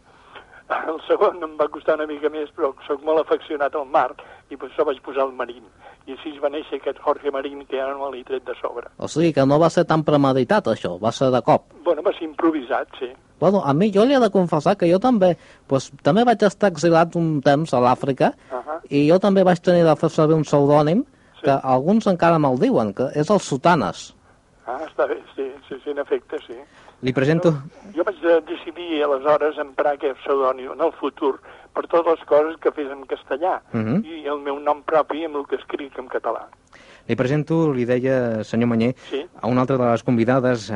[0.68, 4.10] El segon em va costar una mica més, però sóc molt afeccionat al mar,
[4.52, 5.64] i per això vaig posar el Marín.
[6.08, 8.90] I així va néixer aquest Jorge Marín, que ara no l'he tret de sobre.
[8.98, 11.64] O sigui que no va ser tan premeditat, això, va ser de cop.
[11.86, 13.08] Bueno, va ser improvisat, sí.
[13.40, 15.36] Bueno, a mi jo li he de confessar que jo també,
[15.68, 18.80] pues, també vaig estar exilat un temps a l'Àfrica Ahà.
[18.90, 21.04] i jo també vaig tenir de fer servir un pseudònim
[21.42, 24.12] que alguns encara me'l diuen, que és el Sotanes.
[24.66, 26.58] Ah, està bé, sí, sí, sí, en efecte, sí.
[27.02, 27.52] Li presento...
[27.94, 31.36] Jo vaig de- decidir aleshores emprar aquest pseudònim en el futur
[31.74, 34.02] per totes les coses que fes en castellà Mhm.
[34.04, 36.48] i el meu nom propi amb el que escric en català.
[37.08, 39.24] Li presento, li deia, senyor Manyer, Sí.
[39.40, 40.74] a una altra de les convidades eh,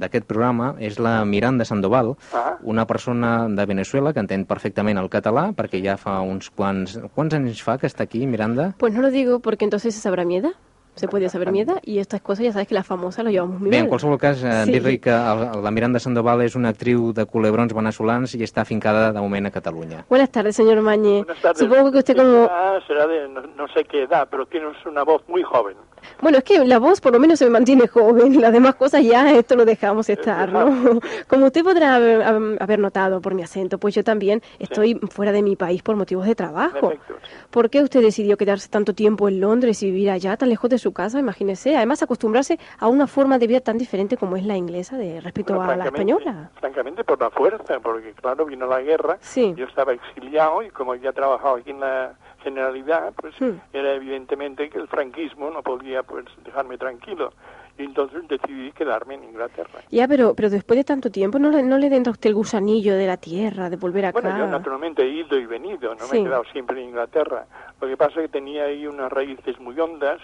[0.00, 2.56] d'aquest programa, és la Miranda Sandoval, Ah.
[2.62, 6.98] una persona de Venezuela que entén perfectament el català, perquè ja fa uns quants...
[7.14, 8.74] Quants anys fa que està aquí, Miranda?
[8.78, 10.52] Pues no lo digo porque entonces se sabrá mi edad.
[10.94, 13.58] Se puede saber mi edad y estas cosas ya sabes que las famosas lo llevamos
[13.58, 14.72] muy Bé, en qualsevol cas, eh, Sí.
[14.72, 19.10] dir-li que el- la Miranda Sandoval és una actriu de culebrons venezolans i està afincada
[19.10, 20.04] de moment a Catalunya.
[20.10, 21.24] Buenas tardes, señor Mañé.
[21.24, 21.58] Buenas tardes.
[21.58, 22.46] Supongo que usted como...
[22.50, 25.76] Ah, será de no, no sé qué edad, pero tienes una voz muy joven.
[26.20, 29.02] Bueno, es que la voz por lo menos se me mantiene joven, las demás cosas
[29.04, 30.62] ya esto lo dejamos estar, ¿no?
[31.28, 35.42] Como usted podrá haber, haber notado por mi acento, pues yo también estoy fuera de
[35.42, 36.88] mi país por motivos de trabajo.
[36.92, 37.30] efecto, sí.
[37.50, 40.78] ¿Por qué usted decidió quedarse tanto tiempo en Londres y vivir allá, tan lejos de
[40.78, 41.18] su casa?
[41.18, 41.76] Imagínese.
[41.76, 45.54] Además, acostumbrarse a una forma de vida tan diferente como es la inglesa de respecto
[45.54, 46.50] Bueno, a la española.
[46.60, 49.54] Francamente por la fuerza, porque claro, vino la guerra, Sí.
[49.56, 53.58] yo estaba exiliado y como ya trabajaba aquí en la Generalidad, pues Hmm.
[53.72, 57.32] era evidentemente que el franquismo no podía pues dejarme tranquilo.
[57.78, 59.80] Y entonces decidí quedarme en Inglaterra.
[59.90, 62.94] Ya, pero, pero después de tanto tiempo, ¿no le, no le entra usted el gusanillo
[62.96, 64.20] de la tierra, de volver acá?
[64.20, 66.18] Bueno, yo naturalmente he ido y venido, no me Sí.
[66.18, 67.46] he quedado siempre en Inglaterra.
[67.80, 70.20] Lo que pasa es que tenía ahí unas raíces muy hondas.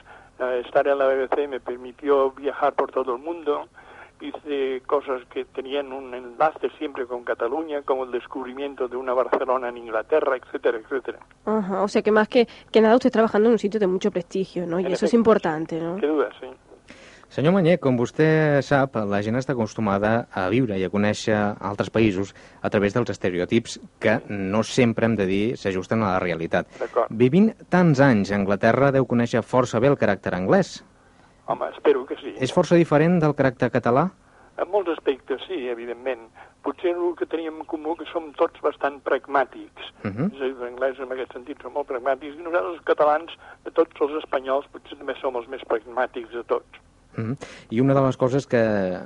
[0.64, 3.66] estar en la BBC me permitió viajar por todo el mundo.
[4.20, 9.68] Hice cosas que tenían un enlace siempre con Cataluña, como el descubrimiento de una Barcelona
[9.68, 11.20] en Inglaterra, etcétera, etcétera.
[11.44, 14.11] Ajá, o sea que más que, que nada usted trabajando en un sitio de mucho
[14.11, 14.81] prestigio, ¿no?
[14.81, 15.96] Y En eso es efecto, importante, ¿no?
[15.96, 16.46] Qué duda, sí.
[17.28, 21.90] Senyor Manyer, com vostè sap, la gent està acostumada a viure i a conèixer altres
[21.92, 22.33] països
[22.64, 26.72] a través dels estereotips que no sempre, hem de dir, s'ajusten a la realitat.
[27.11, 30.78] Vivint tants anys a Anglaterra, deu conèixer força bé el caràcter anglès.
[31.49, 32.35] Home, espero que sí.
[32.45, 34.11] És força diferent del caràcter català?
[34.61, 36.27] En molts aspectes, sí, evidentment.
[36.67, 39.93] Potser el que teníem en comú que som tots bastant pragmàtics.
[40.05, 40.27] Mhm.
[40.35, 43.33] És a dir, els anglesos en aquest sentit són molt pragmàtics i nosaltres els catalans,
[43.65, 46.83] de tots els espanyols, potser també som els més pragmàtics de tots.
[47.17, 47.37] Mm -hmm.
[47.71, 49.01] I una de les coses que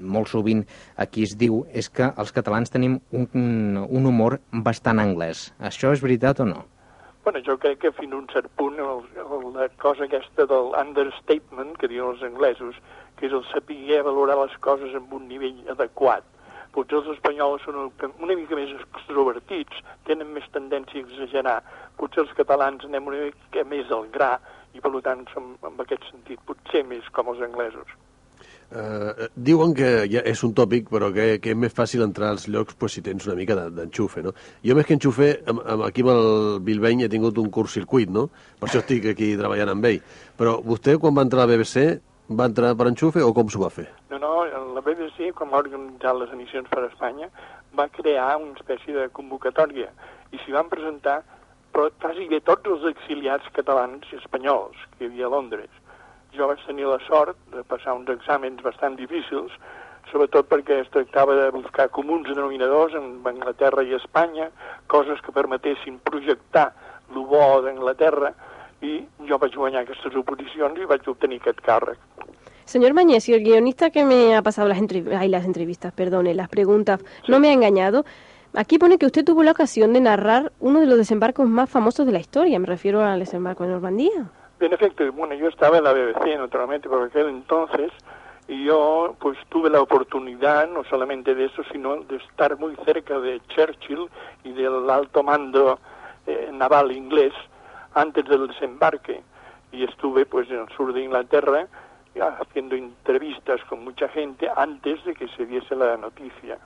[0.00, 5.54] molt sovint aquí es diu és que els catalans tenim un, un humor bastant anglès.
[5.60, 6.64] Això és veritat o no?
[7.28, 10.70] Bueno, jo crec que fins a un cert punt el, el, la cosa aquesta del
[10.80, 12.78] understatement que diuen els anglesos,
[13.18, 16.24] que és el saber valorar les coses amb un nivell adequat.
[16.72, 21.58] Potser els espanyols són una mica més extrovertits, tenen més tendència a exagerar.
[22.00, 24.38] Potser els catalans anem una mica més al gra
[24.72, 27.98] i per tant som en aquest sentit potser més com els anglesos.
[28.68, 32.44] Uh, diuen que ja és un tòpic, però que, que és més fàcil entrar als
[32.52, 34.34] llocs pues, si tens una mica d'enxufe, no?
[34.60, 36.28] Jo més que enxufe, amb, amb, aquí amb el
[36.66, 38.26] Bilbeny he tingut un curs circuit, no?
[38.60, 40.02] Per això estic aquí treballant amb ell.
[40.36, 41.86] Però vostè, quan va entrar a la BBC,
[42.28, 43.88] va entrar per enxufe o com s'ho va fer?
[44.12, 44.34] No, no,
[44.76, 47.32] la BBC, quan va organitzar les emissions per a Espanya,
[47.72, 49.88] va crear una espècie de convocatòria
[50.28, 51.22] i s'hi van presentar
[51.72, 55.70] però quasi bé tots els exiliats catalans i espanyols que hi havia a Londres
[56.36, 59.52] jo vaig tenir la sort de passar uns exàmens bastant difícils,
[60.12, 64.50] sobretot perquè es tractava de buscar comuns denominadors en Anglaterra i Espanya,
[64.86, 66.72] coses que permetessin projectar
[67.14, 68.32] el bo d'Anglaterra,
[68.80, 71.98] i jo vaig guanyar aquestes oposicions i vaig obtenir aquest càrrec.
[72.64, 76.48] Señor Mañez, el guionista que me ha pasado las, entrev Ay, las entrevistas, perdone, las
[76.48, 77.32] preguntas, sí.
[77.32, 78.04] no me ha engañado.
[78.54, 82.06] Aquí pone que usted tuvo la ocasión de narrar uno de los desembarcos más famosos
[82.06, 84.30] de la historia, me refiero al desembarco de Normandía.
[84.60, 87.92] En efecto, bueno, yo estaba en la BBC, naturalmente, por aquel entonces,
[88.48, 93.20] y yo pues tuve la oportunidad no solamente de eso, sino de estar muy cerca
[93.20, 94.08] de Churchill
[94.44, 95.78] y del alto mando
[96.26, 97.32] eh, naval inglés
[97.94, 99.22] antes del desembarque.
[99.70, 101.68] Y estuve pues en el sur de Inglaterra
[102.40, 106.58] haciendo entrevistas con mucha gente antes de que se diese la noticia.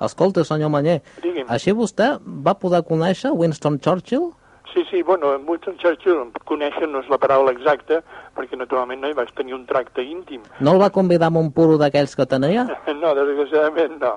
[0.00, 1.44] Escolta, senyor Manyer, Digui'm.
[1.52, 4.30] així vostè va poder conèixer Winston Churchill?
[4.72, 7.98] Sí, sí, bueno, Winston Churchill, conèixer no és la paraula exacta,
[8.36, 10.44] perquè naturalment no hi vaig tenir un tracte íntim.
[10.60, 12.68] No el va convidar amb un puro d'aquells que tenia?
[13.02, 14.14] no, desgraciadament no.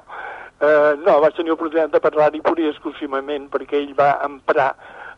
[0.63, 4.70] Uh, no, vaig tenir oportunitat de parlar-hi pur i exclusivament perquè ell va emprar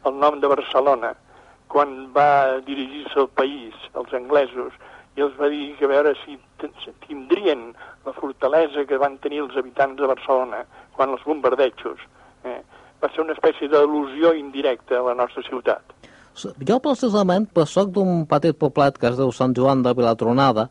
[0.08, 1.12] el nom de Barcelona
[1.68, 4.72] quan va dirigir-se al país, als anglesos,
[5.20, 6.38] i els va dir que a veure si
[7.08, 7.74] tindrien
[8.06, 10.64] la fortalesa que van tenir els habitants de Barcelona
[10.96, 12.00] quan els bombardejos.
[12.46, 12.62] Eh?
[13.04, 15.96] Va ser una espècie d'al·lusió indirecta a la nostra ciutat.
[16.68, 20.68] Jo precisament pues, soc d'un petit poblet que es diu Sant Joan de Vilatronada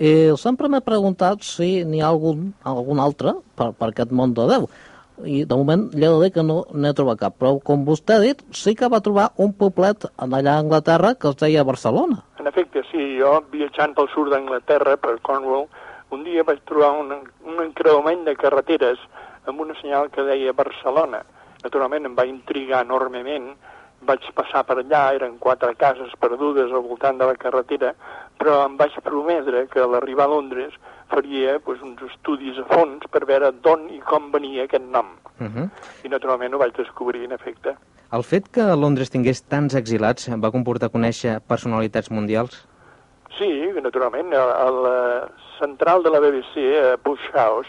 [0.00, 4.46] i sempre m'he preguntat si n'hi ha algun, algun altre per, per aquest món de
[4.48, 4.68] Déu.
[5.20, 8.16] I de moment li he de dir que no n'he trobat cap, però com vostè
[8.16, 12.22] ha dit, sí que va trobar un poblet allà a Anglaterra que es deia Barcelona.
[12.40, 15.66] En efecte, sí, jo viatjant pel sud d'Anglaterra, per Cornwall,
[16.16, 17.12] un dia vaig trobar un,
[17.44, 19.02] un encreuament de carreteres
[19.50, 21.20] amb una senyal que deia Barcelona
[21.64, 23.50] Naturalment em va intrigar enormement,
[24.08, 27.92] vaig passar per allà, eren quatre cases perdudes al voltant de la carretera,
[28.40, 30.76] però em vaig prometre que a l'arribar a Londres
[31.10, 35.12] faria pues, uns estudis a fons per veure d'on i com venia aquest nom.
[35.40, 35.68] Uh -huh.
[36.04, 37.76] I naturalment ho vaig descobrir, en efecte.
[38.12, 42.66] El fet que Londres tingués tants exilats va comportar conèixer personalitats mundials?
[43.38, 43.50] Sí,
[43.82, 44.34] naturalment.
[44.34, 47.68] A la central de la BBC, a Bush House,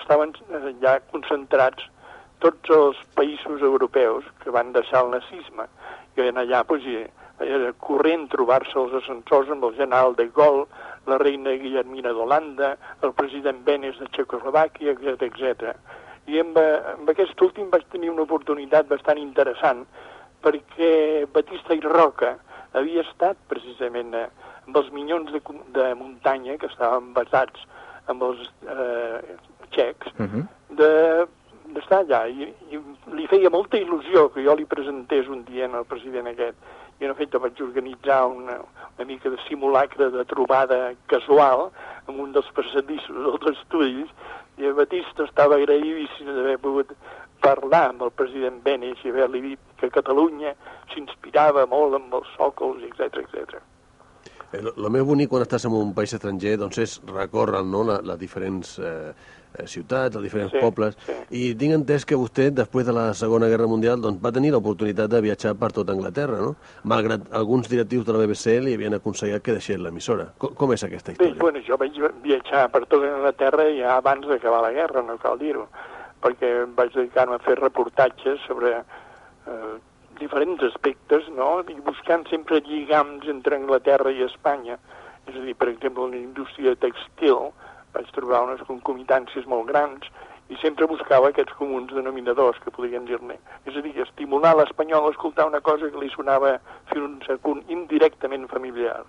[0.00, 1.82] estaven eh, ja concentrats
[2.42, 5.68] tots els països europeus que van deixar el nazisme.
[6.16, 6.84] I en allà pues,
[7.44, 10.66] era corrent trobar-se els ascensors amb el general de Gaulle,
[11.06, 12.74] la reina Guillermina d'Holanda,
[13.06, 15.72] el president Benes de Txecoslovàquia, etc etc.
[16.28, 19.86] I amb, amb aquest últim vaig tenir una oportunitat bastant interessant
[20.44, 22.36] perquè Batista i Roca
[22.76, 24.28] havia estat precisament eh,
[24.66, 25.40] amb els minyons de,
[25.74, 27.64] de muntanya que estaven basats
[28.12, 29.36] amb els eh,
[29.72, 30.44] txecs, uh -huh.
[30.80, 30.92] de
[31.74, 32.80] d'estar allà i, i
[33.16, 36.56] li feia molta il·lusió que jo li presentés un dia al president aquest
[36.98, 38.58] i en efecte vaig organitzar una,
[38.96, 40.80] una mica de simulacre de trobada
[41.12, 41.68] casual
[42.08, 44.10] en un dels passadissos dels estudis
[44.58, 46.94] i Batista estava agraïdíssim d'haver pogut
[47.44, 50.56] parlar amb el president Benes i haver-li dit que Catalunya
[50.92, 53.60] s'inspirava molt amb els sòcols, etc etc.
[54.56, 58.06] El, el més bonic quan estàs en un país estranger doncs és recórrer no, les
[58.08, 59.12] la diferents eh,
[59.56, 61.14] Eh, ciutats, a diferents sí, pobles, sí.
[61.32, 65.08] i tinc entès que vostè, després de la Segona Guerra Mundial, doncs, va tenir l'oportunitat
[65.08, 66.50] de viatjar per tota Anglaterra, no?
[66.84, 70.28] Malgrat alguns directius de la BBC li havien aconsellat que deixés l'emissora.
[70.36, 71.32] Com, com és aquesta història?
[71.32, 75.40] Bé, bueno, jo vaig viatjar per tota Anglaterra ja abans d'acabar la guerra, no cal
[75.40, 75.64] dir-ho,
[76.20, 79.74] perquè vaig dedicar-me a fer reportatges sobre eh,
[80.20, 84.78] diferents aspectes, no?, i buscant sempre lligams entre Anglaterra i Espanya.
[85.28, 87.52] És a dir, per exemple, la indústria textil,
[87.94, 90.08] vaig trobar unes concomitàncies molt grans
[90.48, 93.36] i sempre buscava aquests comuns denominadors que podien dir-ne.
[93.68, 96.56] És a dir, estimular l'espanyol a escoltar una cosa que li sonava
[96.92, 99.04] fins a punt indirectament familiar.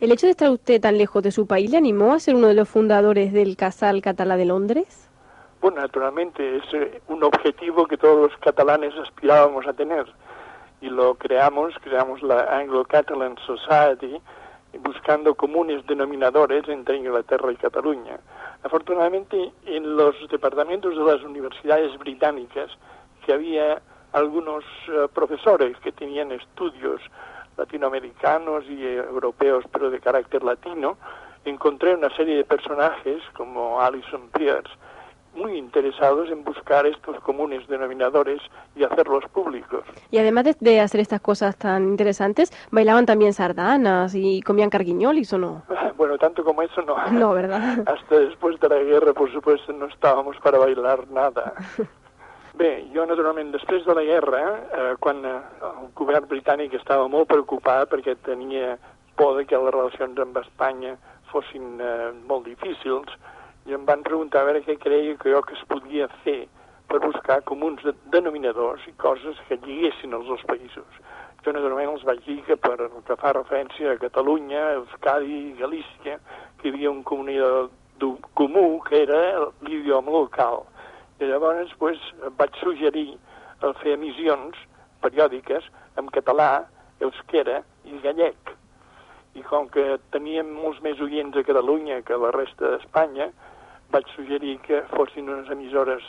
[0.00, 2.48] ¿El hecho de estar usted tan lejos de su país le animó a ser uno
[2.48, 5.08] de los fundadores del Casal Catalá de Londres?
[5.64, 10.04] Bueno, naturalmente es eh, un objetivo que todos los catalanes aspirábamos a tener
[10.82, 14.20] y lo creamos, creamos la Anglo-Catalan Society
[14.80, 18.18] buscando comunes denominadores entre Inglaterra y Cataluña.
[18.62, 22.70] Afortunadamente, en los departamentos de las universidades británicas,
[23.24, 23.80] que había
[24.12, 27.00] algunos eh, profesores que tenían estudios
[27.56, 30.98] latinoamericanos y eh, europeos, pero de carácter latino,
[31.46, 34.68] encontré una serie de personajes como Alison Pierce,
[35.34, 38.40] muy interesados en buscar estos comunes denominadores
[38.76, 39.84] y hacerlos públicos.
[40.10, 45.32] Y además de, de hacer estas cosas tan interesantes, bailaban también sardanas y comían carguiñolis
[45.32, 45.62] o no?
[45.96, 46.96] Bueno, tanto como eso no.
[47.12, 47.78] No, ¿verdad?
[47.86, 51.54] Hasta después de la guerra, por supuesto, no estábamos para bailar nada.
[52.54, 57.26] Bé, jo naturalment després de la guerra, eh, quan eh, el govern britànic estava molt
[57.26, 58.76] preocupat perquè tenia
[59.18, 60.92] por de que les relacions amb Espanya
[61.32, 63.10] fossin eh, molt difícils,
[63.66, 66.44] i em van preguntar a veure què creia que jo que es podia fer
[66.88, 70.98] per buscar comuns de, denominadors i coses que lliguessin els dos països.
[71.44, 75.56] Jo naturalment els vaig dir que per el que fa referència a Catalunya, Euskadi i
[75.60, 76.18] Galícia,
[76.60, 77.72] que hi havia un comunitat
[78.34, 80.64] comú que era l'idioma local.
[81.20, 82.00] I llavors pues,
[82.38, 83.14] vaig suggerir
[83.80, 84.58] fer emissions
[85.04, 85.64] periòdiques
[86.00, 86.66] en català,
[87.00, 88.54] euskera i gallec.
[89.34, 93.30] I com que teníem molts més oients a Catalunya que a la resta d'Espanya,
[93.92, 96.06] vaig suggerir que fossin unes emissores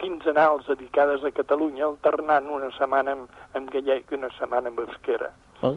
[0.00, 5.30] quinzenals dedicades a Catalunya, alternant una setmana amb, amb gallec i una setmana amb euskera.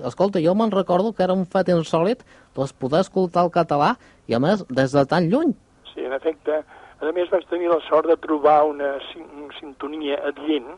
[0.10, 2.24] Escolta, jo me'n recordo que era un fet insòlit
[2.56, 3.94] doncs, poder escoltar el català
[4.26, 5.54] i, a més, des de tan lluny.
[5.92, 6.64] Sí, en efecte.
[7.06, 10.74] A més, vaig tenir la sort de trobar una, una sintonia adient,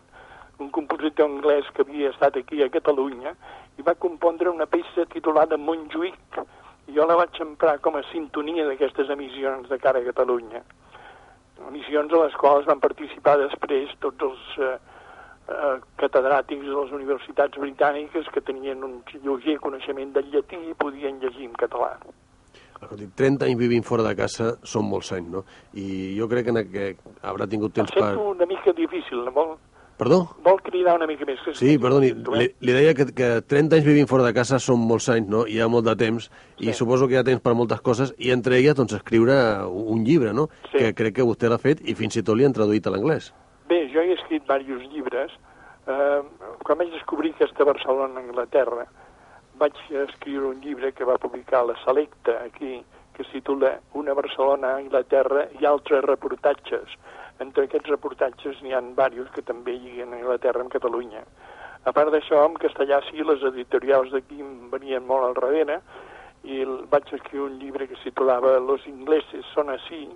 [0.59, 3.31] un compositor anglès que havia estat aquí a Catalunya,
[3.77, 6.39] i va compondre una peça titulada Montjuïc,
[6.95, 10.61] jo la vaig emprar com a sintonia d'aquestes emissions de cara a Catalunya.
[11.67, 14.75] Emissions a les quals van participar després tots els eh,
[15.49, 15.73] eh,
[16.03, 21.49] catedràtics de les universitats britàniques que tenien un lleuger coneixement del llatí i podien llegir
[21.49, 21.95] en català.
[22.77, 25.41] Escolti, 30 anys vivint fora de casa són molts anys, no?
[25.73, 28.11] I jo crec que, en aquest haurà tingut temps per...
[28.11, 28.27] per...
[28.35, 29.47] una mica difícil, no?
[29.97, 30.35] Perdó?
[30.45, 31.39] vol cridar una mica més.
[31.43, 34.79] que Sí, perdoni, li, li deia que, que 30 anys vivint fora de casa són
[34.85, 35.45] molts anys, no?
[35.49, 36.29] Hi ha molt de temps,
[36.59, 36.73] i Sí.
[36.73, 40.33] suposo que hi ha temps per moltes coses, i entre elles, doncs, escriure un llibre,
[40.33, 40.49] no?
[40.71, 40.77] Sí.
[40.77, 43.33] Que crec que vostè l'ha fet, i fins i tot li han traduït a l'anglès.
[43.67, 45.31] Bé, jo he escrit diversos llibres.
[45.87, 46.21] Eh,
[46.63, 48.85] quan vaig descobrir aquesta Barcelona, Anglaterra,
[49.57, 52.83] vaig escriure un llibre que va publicar la Selecta aquí,
[53.15, 56.85] que es titula Una Barcelona, Anglaterra i altres reportatges.
[57.43, 61.23] Entre aquests reportatges n'hi ha diversos que també lliguen Anglaterra amb Catalunya.
[61.85, 65.81] A part d'això, en castellà sí, les editorials d'aquí venien molt al darrere,
[66.43, 70.07] i vaig escriure un llibre que es titulava Los ingleses son así,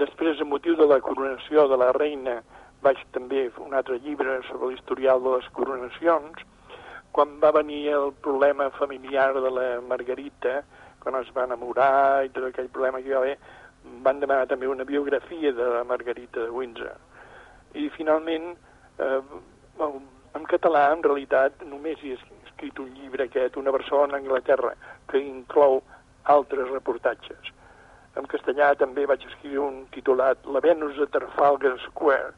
[0.00, 2.38] Després, a motiu de la coronació de la reina,
[2.84, 6.46] vaig també fer un altre llibre sobre l'historial de les coronacions.
[7.12, 10.62] Quan va venir el problema familiar de la Margarita,
[11.02, 13.36] quan es va enamorar i tot aquell problema que hi va haver,
[14.02, 16.96] van demanar també una biografia de la Margarita de Windsor.
[17.74, 18.52] I finalment,
[18.98, 19.20] eh,
[20.34, 24.74] en català, en realitat, només hi he escrit un llibre aquest, Una Barcelona Anglaterra,
[25.08, 25.82] que inclou
[26.24, 27.52] altres reportatges.
[28.16, 32.34] En castellà també vaig escriure un titulat La Venus de Trafalgar Square,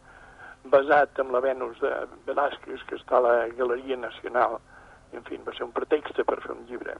[0.72, 1.90] basat en la Venus de
[2.26, 4.60] Velázquez, que està a la Galeria Nacional.
[5.16, 6.94] En fi, va ser un pretext per fer un llibre.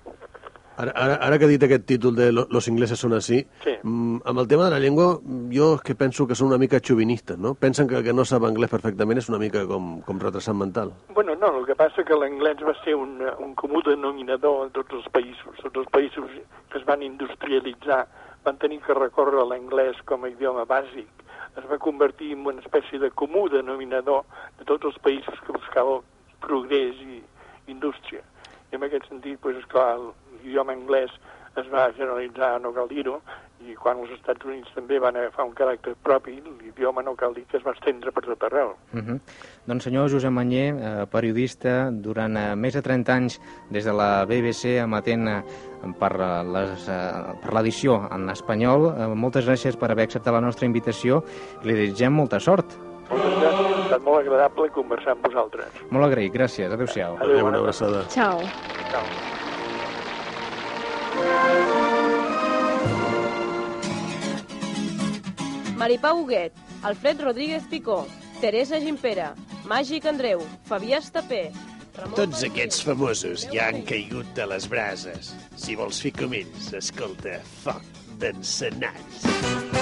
[0.77, 3.71] Ara, ara, ara que ha dit aquest títol de lo- Los ingleses són així, Sí.
[3.83, 5.21] mm, amb el tema de la llengua,
[5.53, 7.55] jo és que penso que són una mica xovinistes, no?
[7.55, 10.93] Pensen que el que no sap anglès perfectament és una mica com, com retrasat mental.
[11.15, 14.93] Bueno, no, el que passa que l'anglès va ser un, un comú denominador en tots
[14.95, 15.55] els països.
[15.63, 16.29] Tots els països
[16.71, 18.09] que es van industrialitzar
[18.45, 21.07] van tenir que recórrer a l'anglès com a idioma bàsic.
[21.57, 24.25] Es va convertir en una espècie de comú denominador
[24.59, 26.01] de tots els països que buscaven
[26.41, 27.23] progrés i
[27.67, 28.23] indústria.
[28.73, 29.99] I en aquest sentit, doncs, esclar,
[30.43, 31.13] l'idioma anglès
[31.61, 33.21] es va generalitzar, no cal dir-ho,
[33.65, 37.45] i quan els Estats Units també van agafar un caràcter propi, l'idioma no cal dir
[37.49, 38.75] que es va estendre per tot arreu.
[38.93, 39.19] Uh -huh.
[39.67, 44.25] Doncs senyor Josep Manyer, eh, periodista, durant eh, més de 30 anys des de la
[44.27, 45.43] BBC emetent eh,
[45.99, 48.81] per eh, eh, per l'edició en espanyol.
[48.87, 51.23] Eh, moltes gràcies per haver acceptat la nostra invitació
[51.63, 52.67] i li desitgem molta sort.
[53.11, 55.71] Moltes gràcies, estat molt agradable conversar amb vosaltres.
[55.95, 56.73] Molt agraït, gràcies.
[56.73, 57.17] Adéu-siau.
[57.17, 58.05] Adéu, Adéu, una bona abraçada.
[58.11, 58.41] Chao.
[58.91, 59.07] Ciao.
[65.79, 68.07] Maripà Huguet, Alfred Rodríguez Picó,
[68.41, 69.35] Teresa Gimpera,
[69.67, 71.51] Màgic Andreu, Fabià Estapé,
[72.17, 75.31] Tots aquests famosos ja han caigut de les brases.
[75.55, 79.74] Si vols fer com ells, escolta, foc d'encenalls.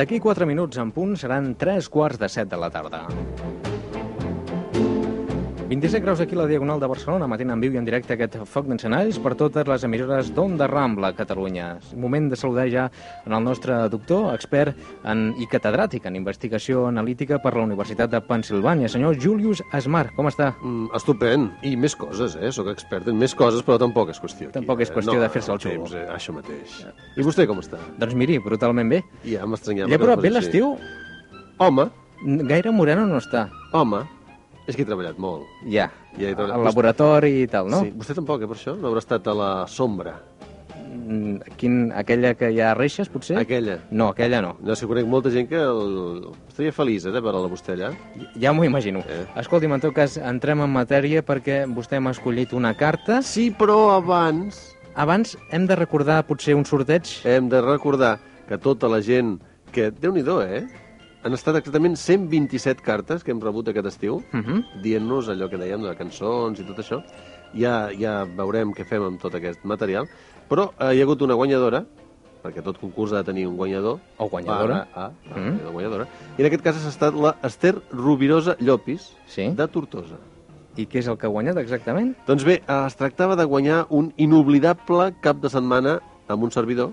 [0.00, 3.02] D'aquí 4 minuts en punt seran 3 quarts de 7 de la tarda.
[5.70, 8.40] 27 graus aquí a la Diagonal de Barcelona, matent en viu i en directe aquest
[8.50, 11.76] foc d'encenalls per totes les emissores d'Onda Rambla, Catalunya.
[11.94, 12.88] Moment de saludar ja
[13.22, 14.74] en el nostre doctor, expert
[15.06, 20.08] en, i catedràtic en investigació analítica per la Universitat de Pensilvània, senyor Julius Asmar.
[20.18, 20.50] Com està?
[20.58, 21.54] Mm, estupend.
[21.62, 22.50] I més coses, eh?
[22.50, 24.58] Soc expert en més coses, però tampoc és qüestió aquí.
[24.58, 24.98] Tampoc és eh?
[24.98, 25.86] qüestió no, de fer-se el xulo.
[25.86, 26.06] temps, eh?
[26.18, 26.80] Això mateix.
[27.14, 27.78] I vostè com està?
[28.02, 29.04] Doncs miri, brutalment bé.
[29.22, 29.94] Ja m'estranyava.
[29.94, 30.74] Ja provat bé l'estiu?
[31.62, 33.46] Home, Gaire moreno no està.
[33.72, 34.02] home,
[34.66, 35.46] és que he treballat molt.
[35.64, 36.56] Ja, Ja he treballat.
[36.58, 37.82] al laboratori i tal, no?
[37.84, 38.76] Sí, vostè tampoc, eh, per això?
[38.78, 40.16] No haurà estat a la sombra.
[40.90, 43.36] Mm, Quin, aquella que hi ha reixes, potser?
[43.38, 43.78] Aquella.
[43.90, 44.56] No, aquella no.
[44.60, 46.28] No sé, conec molta gent que el...
[46.48, 47.92] estaria feliç, eh, de veure-la vostè allà.
[48.40, 49.00] Ja m'ho imagino.
[49.06, 49.24] Eh.
[49.42, 53.22] Escolti'm, en tot cas, entrem en matèria perquè vostè m'ha escollit una carta.
[53.22, 57.06] Sí, però abans Abans hem de recordar potser un sorteig.
[57.24, 59.38] hem de recordar que tota la gent
[59.72, 59.90] que...
[59.90, 60.66] déu nhi eh?
[61.22, 64.64] Han estat exactament 127 cartes que hem rebut aquest estiu, Uh -huh.
[64.82, 67.02] dient-nos allò que dèiem de cançons i tot això.
[67.54, 70.06] Ja, ja veurem què fem amb tot aquest material.
[70.48, 71.84] Però eh, hi ha hagut una guanyadora,
[72.42, 73.98] perquè tot concurs ha de tenir un guanyador.
[74.16, 74.74] O guanyadora.
[74.74, 75.04] Barra, A,
[75.34, 75.60] a, Mhm.
[75.60, 76.06] una guanyadora.
[76.38, 79.48] I en aquest cas ha estat la Esther Rubirosa Llopis, Sí.
[79.50, 80.16] de Tortosa.
[80.76, 82.16] I què és el que ha guanyat exactament?
[82.26, 86.92] Doncs bé, es tractava de guanyar un inoblidable cap de setmana amb un servidor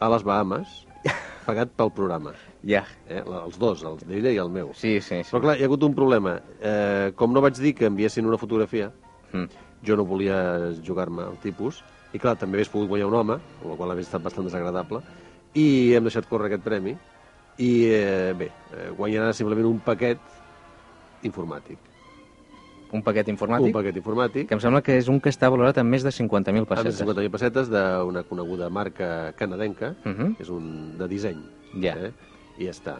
[0.00, 0.86] a les Bahamas,
[1.44, 2.32] pagat pel programa.
[2.64, 2.84] Ja.
[3.08, 3.22] Eh?
[3.26, 4.70] la- Els dos, el d'ella i el meu.
[4.74, 5.30] Sí, sí, sí.
[5.34, 6.40] Però clar, hi ha hagut un problema.
[6.60, 8.90] Eh, com no vaig dir que enviessin una fotografia,
[9.32, 9.48] Mm.
[9.86, 11.82] jo no volia jugar-me al tipus,
[12.12, 15.00] i clar, també hagués pogut guanyar un home, amb la qual hauria estat bastant desagradable,
[15.54, 16.96] i hem deixat córrer aquest premi,
[17.58, 20.18] i eh, bé, eh, guanyarà simplement un paquet
[21.22, 21.78] informàtic.
[22.92, 25.78] Un paquet informàtic, Un paquet informàtic, que em sembla que és un que està valorat
[25.78, 27.00] en més de 50.000 amb pessetes.
[27.00, 30.34] 50.000 pessetes d'una coneguda marca canadenca, Uh -huh.
[30.38, 31.40] és un de disseny.
[31.80, 31.94] Ja.
[31.96, 32.12] Eh?
[32.58, 32.96] I ja està.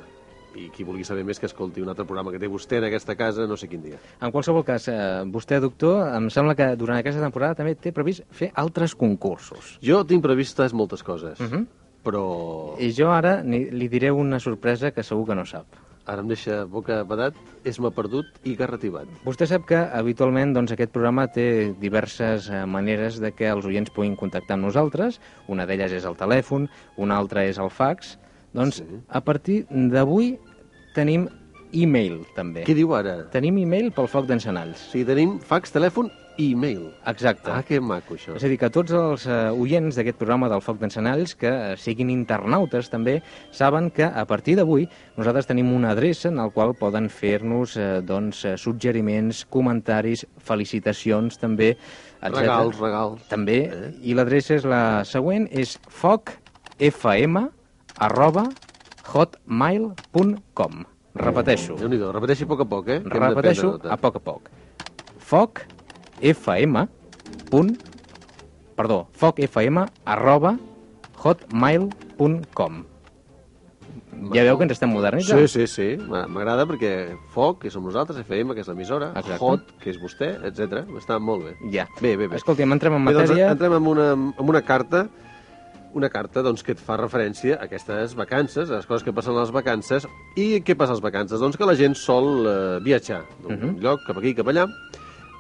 [0.55, 3.15] I qui vulgui saber més que escolti un altre programa que té vostè en aquesta
[3.17, 3.97] casa, no sé quin dia.
[4.21, 8.23] En qualsevol cas, eh, vostè, doctor, em sembla que durant aquesta temporada també té previst
[8.31, 9.79] fer altres concursos.
[9.83, 11.67] Jo tinc previstes moltes coses, Uh -huh.
[12.05, 15.67] però I jo ara li diré una sorpresa que segur que no sap.
[16.07, 19.07] Ara em deixa boca badat, és-me perdut i garrativat.
[19.25, 23.91] Vostè sap que habitualment doncs, aquest programa té diverses eh, maneres de que els oients
[23.95, 25.21] puguin contactar amb nosaltres.
[25.49, 28.17] Una d'elles és el telèfon, una altra és el fax.
[28.53, 28.85] Doncs Sí.
[29.09, 30.39] a partir d'avui
[30.95, 31.29] tenim
[31.73, 32.65] e-mail també.
[32.67, 33.31] Què diu ara?
[33.33, 34.91] Tenim e-mail pel foc d'encenalls.
[34.93, 36.91] Sigui, tenim fax, telèfon i e-mail.
[37.07, 37.51] Exacte.
[37.53, 38.37] Ah, que maco, això.
[38.37, 41.75] És a dir, que tots els eh, oients d'aquest programa del Foc d'Encenalls, que eh,
[41.81, 43.19] siguin internautes també,
[43.53, 47.89] saben que a partir d'avui nosaltres tenim una adreça en la qual poden fer-nos eh,
[48.07, 51.75] doncs, eh, suggeriments, comentaris, felicitacions també,
[52.23, 52.39] etc.
[52.39, 53.27] Regals, regals.
[53.33, 53.91] També, Eh?
[54.03, 57.43] i l'adreça és la següent, és focfm
[57.99, 58.49] arroba
[59.13, 60.85] hotmail.com.
[61.15, 63.01] Repeteixo, déu nhi repeteixi a poc a poc, eh?
[63.05, 64.49] que repeteixo a poc a poc.
[66.23, 66.87] Focfm
[67.51, 67.77] punt,
[68.77, 70.57] perdó, focfm arroba
[71.23, 72.85] hotmail.com
[74.33, 75.41] Ja veu que ens estem modernitzant?
[75.51, 79.09] Sí, sí, sí, M'a- m'agrada perquè Foc, que som nosaltres, FM, que és l'emissora.
[79.41, 80.85] Hot, que és vostè, etc.
[80.97, 81.57] Està molt bé.
[81.73, 81.89] Ja.
[82.01, 82.37] Bé, bé, bé.
[82.37, 83.51] Escolti, entrem en Bé, doncs, matèria...
[83.51, 85.09] entrem en una, en una carta
[85.95, 89.35] una carta doncs, que et fa referència a aquestes vacances, a les coses que passen
[89.37, 90.07] a les vacances.
[90.41, 91.41] I què passa a les vacances?
[91.43, 93.75] Doncs que la gent sol eh, viatjar d'un Mhm.
[93.83, 94.65] lloc cap aquí, cap allà.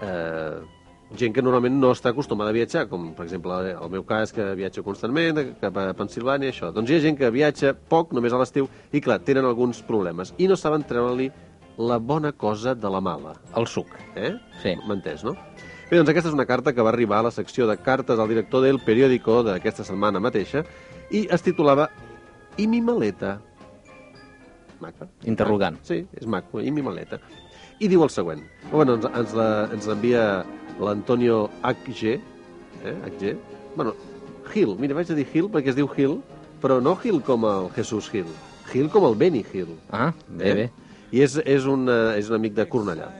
[0.02, 0.60] Eh,
[1.16, 4.46] gent que normalment no està acostumada a viatjar, com per exemple el meu cas, que
[4.56, 6.72] viatjo constantment de- cap a Pensilvània, això.
[6.72, 10.34] Doncs hi ha gent que viatja poc, només a l'estiu, i clar, tenen alguns problemes.
[10.38, 11.30] I no saben treure-li
[11.78, 13.34] la bona cosa de la mala.
[13.56, 13.86] El suc.
[14.16, 14.34] Eh?
[14.62, 14.74] Sí.
[14.86, 15.36] M'ha entès, no?
[15.90, 18.28] Bé, doncs aquesta és una carta que va arribar a la secció de cartes al
[18.28, 20.64] director del periòdico d'aquesta setmana mateixa
[21.10, 21.90] i es titulava
[22.56, 23.38] I mi maleta?
[24.80, 25.06] Maca.
[25.24, 25.78] Interrogant.
[25.86, 27.18] Sí, és maco, i mi maleta.
[27.82, 28.44] I diu el següent.
[28.70, 30.22] Bueno, ens, ens, la, ens l'envia
[30.78, 33.32] l'Antonio HG, eh, HG.
[33.74, 33.96] Bueno,
[34.52, 36.20] Gil, mira, vaig a dir Gil perquè es diu Gil,
[36.62, 38.30] però no Gil com el Jesús Gil,
[38.70, 39.74] Gil com el Benny Gil.
[39.90, 40.68] Ah, bé, bé.
[41.12, 43.10] I és, és, un, eh, és un amic de Cornellà.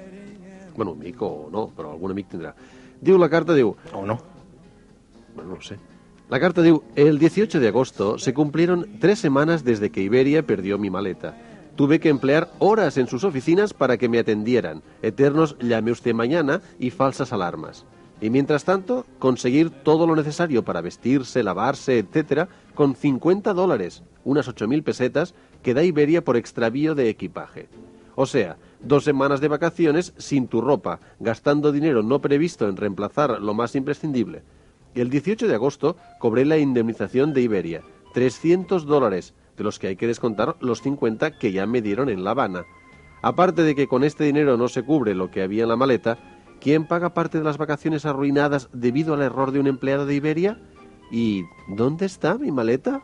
[0.77, 2.55] Bueno, amic o no, però algun amic tindrà.
[3.03, 3.75] Diu la carta, diu...
[3.93, 4.21] O no.
[5.35, 5.77] Bueno, no sé.
[6.31, 10.79] La carta diu, el 18 de agosto se cumplieron tres semanas desde que Iberia perdió
[10.79, 11.35] mi maleta.
[11.77, 16.61] Tuve que emplear horas en sus oficinas para que me atendieran, eternos llame usted mañana
[16.79, 17.87] y falsas alarmas.
[18.21, 24.49] Y mientras tanto, conseguir todo lo necesario para vestirse, lavarse, etcétera, con 50 dólares, unas
[24.49, 27.69] 8.000 pesetas, que da Iberia por extravío de equipaje.
[28.15, 33.41] O sea, dos semanas de vacaciones sin tu ropa, gastando dinero no previsto en reemplazar
[33.41, 34.43] lo más imprescindible.
[34.95, 39.97] El 18 de agosto cobré la indemnización de Iberia, 300 dólares, de los que hay
[39.97, 42.65] que descontar los 50 que ya me dieron en La Habana.
[43.23, 46.19] Aparte de que con este dinero no se cubre lo que había en la maleta,
[46.61, 50.59] ¿quién paga parte de las vacaciones arruinadas debido al error de un empleado de Iberia?
[51.11, 53.03] ¿Y dónde está mi maleta?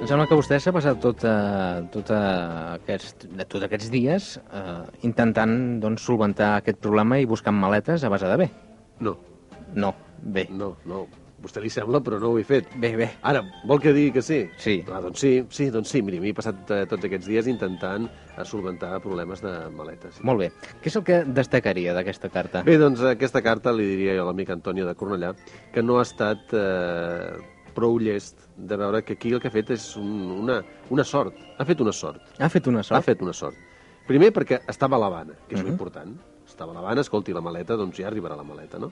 [0.00, 4.82] Em sembla que vostè s'ha passat tot, eh, tot, eh, aquests, tots aquests dies eh,
[5.06, 5.52] intentant
[5.82, 8.48] doncs, solventar aquest problema i buscant maletes a base de bé.
[9.00, 9.16] No,
[9.74, 10.48] No, bé.
[10.50, 11.06] no, no.
[11.40, 12.66] Vostè li sembla, però no ho he fet.
[12.76, 13.06] Bé, bé.
[13.24, 14.42] Ara, vol que digui que sí?
[14.60, 14.74] Sí.
[14.92, 16.02] Ah, doncs sí, sí, doncs sí.
[16.04, 18.04] Miri, m'he passat eh, tots aquests dies intentant
[18.36, 20.18] eh, solventar problemes de maletes.
[20.18, 20.24] Sí.
[20.28, 20.50] Molt bé.
[20.82, 22.60] Què és el que destacaria d'aquesta carta?
[22.66, 25.32] Bé, doncs aquesta carta li diria jo a l'amic Antonio de Cornellà
[25.72, 27.40] que no ha estat eh,
[27.72, 30.10] prou llest de veure que aquí el que ha fet és un,
[30.42, 30.60] una,
[30.92, 31.36] una sort.
[31.56, 32.20] Ha fet una sort.
[32.38, 33.04] Ha fet una Ha sort?
[33.08, 33.56] fet una sort.
[34.10, 35.68] Primer perquè estava a l'Havana, que és Mhm.
[35.68, 36.16] uh important.
[36.46, 38.90] Estava a l'Havana, escolti, la maleta, doncs ja arribarà la maleta, no?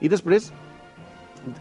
[0.00, 0.52] I després,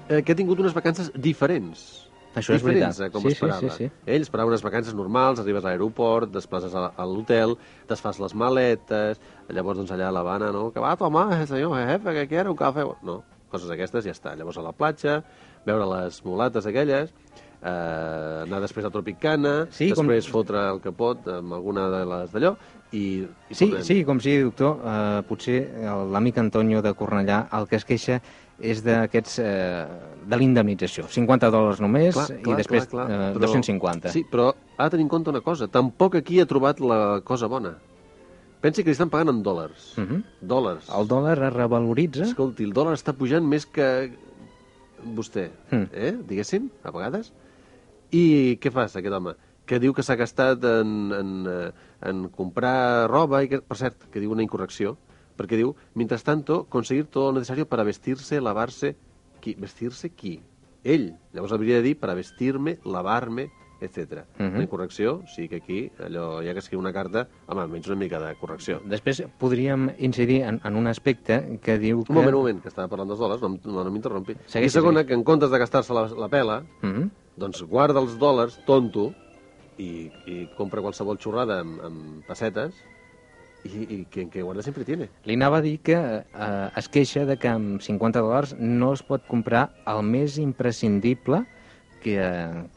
[0.10, 2.08] eh, que ha tingut unes vacances diferents.
[2.34, 3.10] Això és diferents veritat.
[3.10, 3.60] a com Sí, sí, esperava.
[3.60, 3.92] sí, sí.
[4.06, 7.58] Ell esperava unes vacances normals, arribes a l'aeroport, desplaces a, a l'hotel,
[7.90, 9.20] desfas les maletes,
[9.50, 10.70] llavors doncs allà a l'Havana, no?
[10.72, 12.86] Que va a tomar, senyor jefe, que quiere un cafè?
[13.04, 14.36] No, coses aquestes, ja està.
[14.40, 15.18] Llavors a la platja,
[15.66, 17.12] veure les mulates aquelles,
[17.62, 22.32] eh, anar després a Tropicana, Sí, com- després fotre el capot amb alguna de les
[22.32, 22.56] d'allò,
[22.94, 23.84] i, i Sí, tornem.
[23.84, 28.22] sí, com si, doctor, eh, potser eh, l'amic Antonio de Cornellà el que es queixa
[28.60, 29.86] és d'aquests eh,
[30.28, 31.08] de l'indemnització.
[31.10, 34.12] 50 dòlars només i després eh, 250.
[34.14, 35.68] Sí, però ha de tenir en compte una cosa.
[35.68, 37.78] Tampoc aquí ha trobat la cosa bona.
[38.62, 39.98] Pensi que li estan pagant en dòlars.
[39.98, 40.24] Uh -huh.
[40.42, 40.90] Dòlars.
[40.94, 42.24] El dòlar es revaloritza.
[42.24, 44.12] Escolti, el dòlar està pujant més que
[45.16, 45.88] vostè, Mm.
[45.94, 46.14] eh?
[46.28, 47.32] Diguéssim, a vegades.
[48.12, 49.34] I què fas, aquest home?
[49.66, 51.72] Que diu que s'ha gastat en, en, eh,
[52.02, 54.98] en comprar roba, i que, per cert, que diu una incorrecció,
[55.42, 58.96] perquè diu, mientras tanto, conseguir todo lo necesario para vestirse, lavarse...
[59.42, 59.56] Qui?
[59.58, 60.36] Vestir-se qui?
[60.84, 61.16] Ell.
[61.34, 63.50] Llavors hauria de dir para vestirme, lavarme,
[63.82, 64.24] etc.
[64.38, 64.54] Mhm.
[64.54, 68.20] Una incorrecció, sí que aquí, allò, ja que escriu una carta, home, almenys una mica
[68.22, 68.80] de correcció.
[68.86, 72.14] Després podríem incidir en, en un aspecte que diu que...
[72.14, 74.38] Un moment, un moment, que estava parlant dels dòlars, no, no, no m'interrompi.
[74.62, 77.10] I segona, que en comptes de gastar-se la, la pela, Uh -huh.
[77.38, 79.14] doncs guarda els dòlars, tonto,
[79.78, 82.76] i, i compra qualsevol xorrada amb, amb pessetes,
[83.66, 85.10] i, i que, que guarda sempre tiene.
[85.26, 89.04] Li anava a dir que eh, es queixa de que amb 50 dòlars no es
[89.06, 91.44] pot comprar el més imprescindible
[92.02, 92.18] que,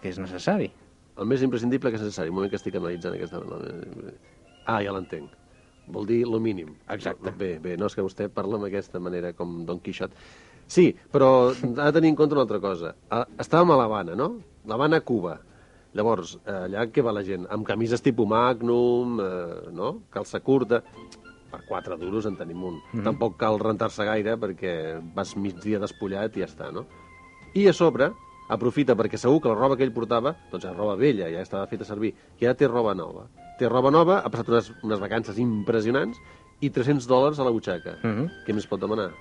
[0.03, 0.71] que és necessari.
[1.17, 2.33] El més imprescindible que és necessari.
[2.33, 3.41] Un moment que estic analitzant aquesta...
[4.67, 5.33] Ah, ja l'entenc.
[5.95, 6.73] Vol dir lo mínim.
[6.91, 7.33] Exacte.
[7.39, 10.15] Bé, bé, no és que vostè parla d'aquesta manera com Don Quixot.
[10.67, 12.95] Sí, però ha de tenir en compte una altra cosa.
[13.13, 14.31] Ah, Estàvem a l'Havana, no?
[14.69, 15.37] L'Havana, Cuba.
[15.95, 17.47] Llavors, eh, allà què va la gent?
[17.55, 20.01] Amb camises tipus Magnum, eh, no?
[20.15, 20.83] Calça curta...
[21.55, 22.75] Per quatre duros en tenim un.
[22.75, 23.05] Mm -hmm.
[23.05, 26.85] Tampoc cal rentar-se gaire perquè vas migdia despullat i ja està, no?
[27.55, 28.11] I a sobre,
[28.49, 31.67] aprofita perquè segur que la roba que ell portava, doncs és roba vella, ja estava
[31.67, 33.29] feta servir, i ara té roba nova.
[33.59, 36.19] Té roba nova, ha passat unes, unes vacances impressionants
[36.61, 37.99] i 300 dòlars a la butxaca.
[38.03, 38.31] Uh -huh.
[38.47, 39.13] Què més pot demanar?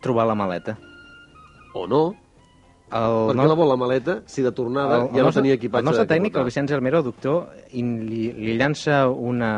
[0.00, 0.78] Trobar la maleta.
[1.74, 2.14] O no?
[2.90, 5.86] El, Per què la vol la maleta si de tornada ja no tenia equipatge el
[5.92, 9.50] nostre tècnic, el Vicenç Almero, doctor, i li, li llança una,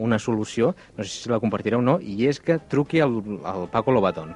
[0.00, 3.68] una solució, no sé si la compartirà o no, i és que truqui al, al
[3.72, 4.32] Paco Lobatón.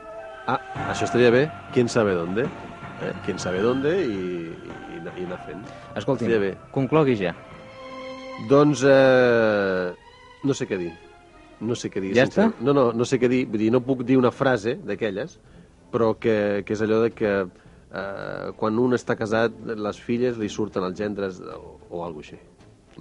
[0.50, 0.58] Ah,
[0.90, 1.46] això estaria bé.
[1.72, 2.44] Quién sabe dónde?
[2.44, 3.12] Eh?
[3.24, 4.20] Quién sabe dónde i,
[4.52, 5.64] i, i, anar fent.
[5.96, 6.52] Escolti'm, bé.
[6.74, 7.32] conclogui ja.
[8.50, 9.94] Doncs, eh,
[10.44, 10.92] no sé què dir.
[11.62, 12.12] No sé què dir.
[12.18, 12.50] Ja està?
[12.60, 13.44] No, no, no sé què dir.
[13.48, 15.38] Vull dir, no puc dir una frase d'aquelles,
[15.94, 17.32] però que, que és allò de que
[17.92, 22.40] eh, quan un està casat, les filles li surten els gendres o, o alguna així.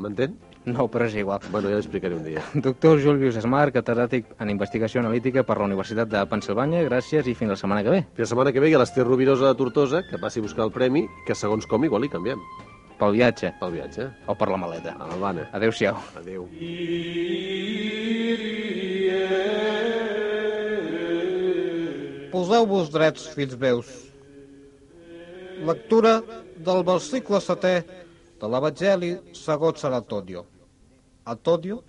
[0.01, 0.37] M'entén?
[0.63, 1.41] No, però és igual.
[1.51, 2.43] Bueno, ja l'explicaré un dia.
[2.53, 7.55] Doctor Julius Smart, catedràtic en investigació analítica per la Universitat de Pensilvània, gràcies i fins
[7.55, 8.03] la setmana que ve.
[8.13, 10.67] Fins la setmana que ve hi ha l'Ester Rovirosa de Tortosa, que passi a buscar
[10.67, 12.39] el premi, que segons com igual li canviem
[13.01, 14.93] Pel viatge pel viatge o per la maleta.
[14.93, 15.47] a l'Havana.
[15.57, 15.97] Adéu-siau.
[16.19, 16.45] Adéu.
[22.31, 24.10] Poseu-vos drets, fills meus.
[25.61, 26.15] Lectura
[26.65, 27.73] del versicle setè
[28.41, 30.45] de l'Evangeli segons Sant Antonio.
[31.29, 31.83] Antonio,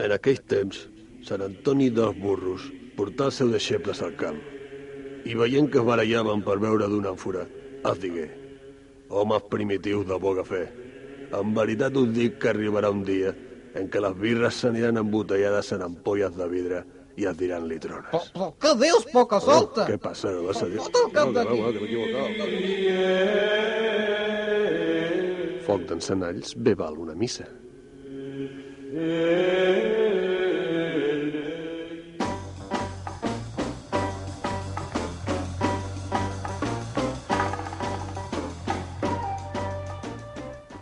[0.00, 0.78] En aquells temps,
[1.28, 2.64] Sant Antoni dels Burros
[2.96, 4.38] portà els seus deixebles al camp
[5.28, 7.44] i veient que es barallaven per veure d'un àmfora,
[7.84, 8.26] els digué
[9.10, 10.62] Homes primitius de poca fe.
[11.36, 13.34] En veritat us dic que arribarà un dia
[13.78, 16.82] en què les birres s'aniran embotellades en ampolles de vidre
[17.20, 18.10] i es diran litrones.
[18.12, 19.84] Però, però què dius, poca solta?
[19.90, 20.30] Què passa?
[20.34, 20.78] No vas a dir?
[20.80, 21.56] Fot el cap No, d'aquí.
[21.60, 21.90] va, que m'he.
[25.66, 27.46] Foc d'encenalls bé val una missa.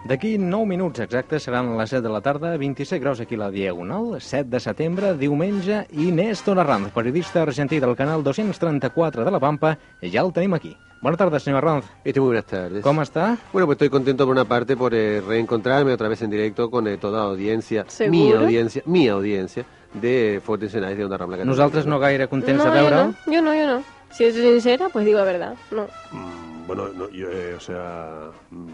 [0.09, 3.51] D'aquí 9 minuts exactes seran les 7 de la tarda, 27 graus aquí a la
[3.53, 9.39] Diagonal, 7 de setembre, diumenge, i Néstor Arranz, periodista argentí del canal 234 de La
[9.39, 10.75] Pampa, ja el tenim aquí.
[11.03, 11.85] Buenas tardes, señor Arranz.
[12.05, 12.83] Este, muy buenas tardes.
[12.83, 13.37] ¿Cómo está?
[13.53, 16.87] Bueno, pues estoy contento por una parte por eh, reencontrarme otra vez en directo con
[16.89, 18.39] eh, toda la audiencia, mi ¿Seguro?
[18.41, 21.45] audiencia, mi audiencia de Fortensenais de Onda Rambla.
[21.45, 23.07] Nosaltres no gaire contents no, de yo veure'l.
[23.27, 23.83] no, yo no, yo no.
[24.11, 25.55] Si soy sincera, pues digo la verdad.
[25.71, 25.83] No.
[26.13, 28.69] Mm, bueno, no, yo, eh, o sea, mm,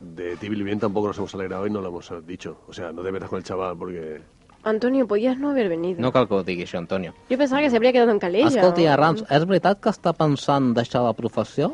[0.00, 2.58] de ti bien tampoco nos hemos alegrado y no lo hemos dicho.
[2.68, 4.20] O sea, no te metas con el chaval porque...
[4.62, 6.00] Antonio, podías no haber venido.
[6.02, 7.14] No cal que ho digui això, Antonio.
[7.30, 8.48] Yo pensaba que se habría quedado en Calella.
[8.48, 11.70] Escolti, Arranz, és veritat que està pensant deixar la professió?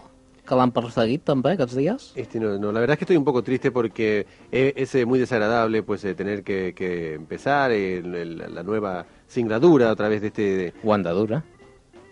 [0.46, 2.12] Que l'han perseguit també aquests dies?
[2.14, 5.18] Este, no, no, la verdad es que estoy un poco triste porque es, eh, muy
[5.18, 10.28] desagradable pues eh, tener que, que empezar eh, el- la nueva singladura a través de
[10.28, 10.42] este...
[10.42, 11.42] de- O andadura.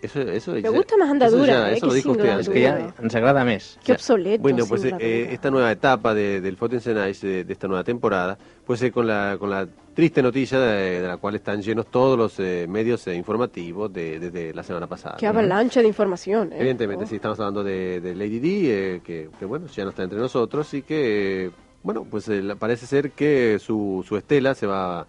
[0.05, 2.49] Eso, eso, Me gusta más andadura, Eso, ya, eh, eso lo que dijo usted antes.
[2.49, 3.77] que ja ens agrada més.
[3.83, 4.41] Qué obsoleto.
[4.41, 8.37] Bueno, pues eh, eh, esta nueva etapa de- del Fortensenais de, de esta nueva temporada,
[8.65, 12.17] pues eh, con, la, con la triste noticia de, de la cual están llenos todos
[12.17, 15.17] los eh, medios eh, informativos de- desde la semana pasada.
[15.17, 16.51] Qué avalancha de información.
[16.53, 16.57] ¿eh?
[16.59, 17.07] Evidentemente, Oh.
[17.07, 18.47] sí, estamos hablando de, de Lady D,
[18.95, 21.51] eh, que, que, bueno, ya no está entre nosotros y que, eh,
[21.83, 25.05] bueno, pues eh, la- parece ser que su, su estela se va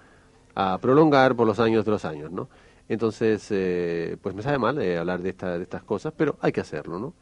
[0.54, 2.48] a prolongar por los años de los años, ¿no?
[2.88, 6.52] Entonces, eh, pues me sabe mal eh, hablar de, esta, de estas cosas, pero hay
[6.52, 7.14] que hacerlo, ¿no?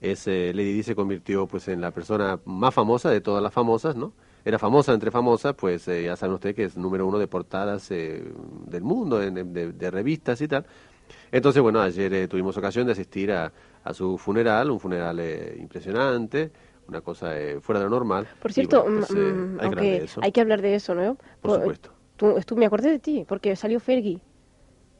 [0.00, 3.52] Es, eh, Lady Di se convirtió pues en la persona más famosa de todas las
[3.52, 4.12] famosas, ¿no?
[4.44, 7.90] Era famosa entre famosas, pues eh, ya saben ustedes que es número uno de portadas
[7.90, 8.22] eh,
[8.66, 10.66] del mundo, en- en- de, de revistas y tal.
[11.32, 13.52] Entonces, bueno, ayer eh, tuvimos ocasión de asistir a,
[13.84, 15.20] a su funeral, un funeral
[15.58, 16.50] impresionante,
[16.88, 18.26] una cosa eh, fuera de lo normal.
[18.40, 20.20] Por cierto, bueno, pues, mm, eh, mm, hay que de eso.
[20.20, 21.14] hay que hablar de eso, ¿no?
[21.16, 21.90] Por Pues, supuesto.
[22.16, 24.20] Tú, tú- me acordé de ti, porque salió Fergie.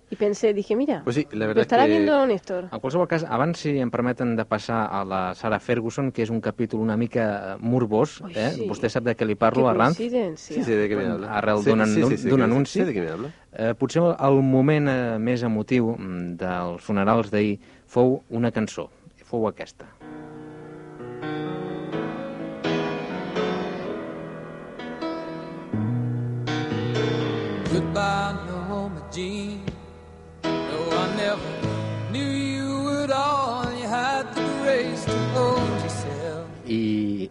[0.09, 1.91] Y pensé, dije, mira, Pues sí, la lo verdad estará que...
[1.91, 2.69] viendo Néstor.
[2.71, 6.31] En qualsevol cas, abans, si em permeten de passar a la Sara Ferguson, que és
[6.31, 8.51] un capítol una mica morbós, Ai, eh?
[8.55, 8.69] sí.
[8.71, 9.97] Vostè sap de què li parlo, Arranz?
[9.99, 10.55] coincidencia.
[10.55, 11.33] Sí, sé de habla.
[11.35, 12.79] Arrel Sé- d'un sí, sí, que- anunci.
[12.79, 13.33] Sé de habla.
[13.53, 18.87] Eh, potser el moment eh, més emotiu mm, dels funerals d'ahir fou una cançó,
[19.27, 19.91] fou aquesta.
[27.73, 28.46] Goodbye,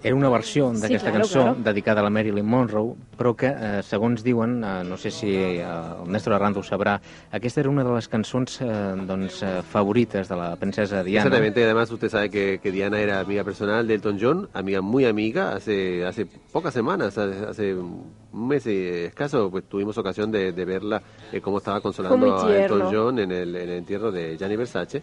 [0.06, 1.64] era una versió d'aquesta claro, cançó claro.
[1.66, 5.66] dedicada a la Marilyn Monroe, però que, eh, segons diuen, eh, no sé si eh,
[5.66, 7.00] el Néstor Arranz ho sabrà,
[7.34, 8.68] aquesta era una de les cançons eh,
[9.08, 11.26] doncs, eh, favorites de la princesa Diana.
[11.26, 15.06] Exactamente, además usted sabe que, que Diana era amiga personal de Elton John, amiga muy
[15.06, 20.52] amiga, hace, hace pocas semanas, hace, hace un mes eh, escaso, pues tuvimos ocasión de,
[20.52, 21.02] de verla
[21.32, 22.90] eh, cómo estaba consolando a Elton.
[22.92, 25.02] John en el, en el entierro de Gianni Versace.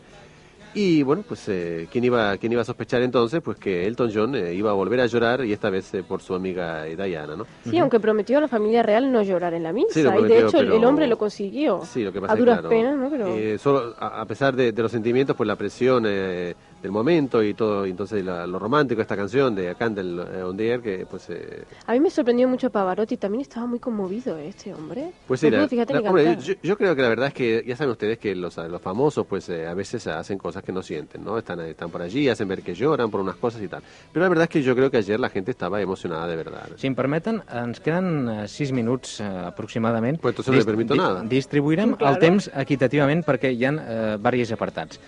[0.75, 3.43] Y bueno, pues eh, ¿quién, iba, ¿quién iba a sospechar entonces?
[3.43, 6.23] Pues que Elton John eh, iba a volver a llorar y esta vez eh, por
[6.23, 7.47] su amiga eh, Diana, ¿no?
[7.69, 9.89] Sí, aunque prometió a la familia real no llorar en la misa.
[9.93, 11.83] Sí, lo y de hecho el- hombre lo consiguió.
[11.85, 13.11] Sí, lo que pasa a es duras claro, penas, ¿no?
[13.11, 13.27] Pero...
[13.29, 17.43] eh, solo a, a pesar de, de los sentimientos, pues la presión eh, del momento
[17.43, 20.69] y todo, y entonces la- lo romántico de esta canción de Candle eh, on the
[20.69, 21.31] Air, que pues...
[21.31, 25.13] eh, A mí me sorprendió mucho Pavarotti, también estaba muy conmovido ¿eh, este hombre.
[25.29, 26.43] pues sí, no la- pudo, fíjate, la- ni hombre, cantar.
[26.45, 29.25] yo, yo creo que la verdad es que ya saben ustedes que los, los famosos
[29.27, 31.39] pues eh, a veces hacen cosas que no sienten, ¿no?
[31.39, 33.83] Están, están por allí, hacen ver que lloran por unas cosas y tal.
[34.13, 36.69] Pero la verdad es que yo creo que ayer la gente estaba emocionada de verdad.
[36.77, 40.21] Si em permeten, ens queden eh, sis minuts eh, aproximadament.
[40.21, 41.23] Pues entonces no le permito nada.
[41.23, 42.15] Distribuirem Claro.
[42.15, 44.99] el temps equitativament perquè hi ha eh, diversos apartats.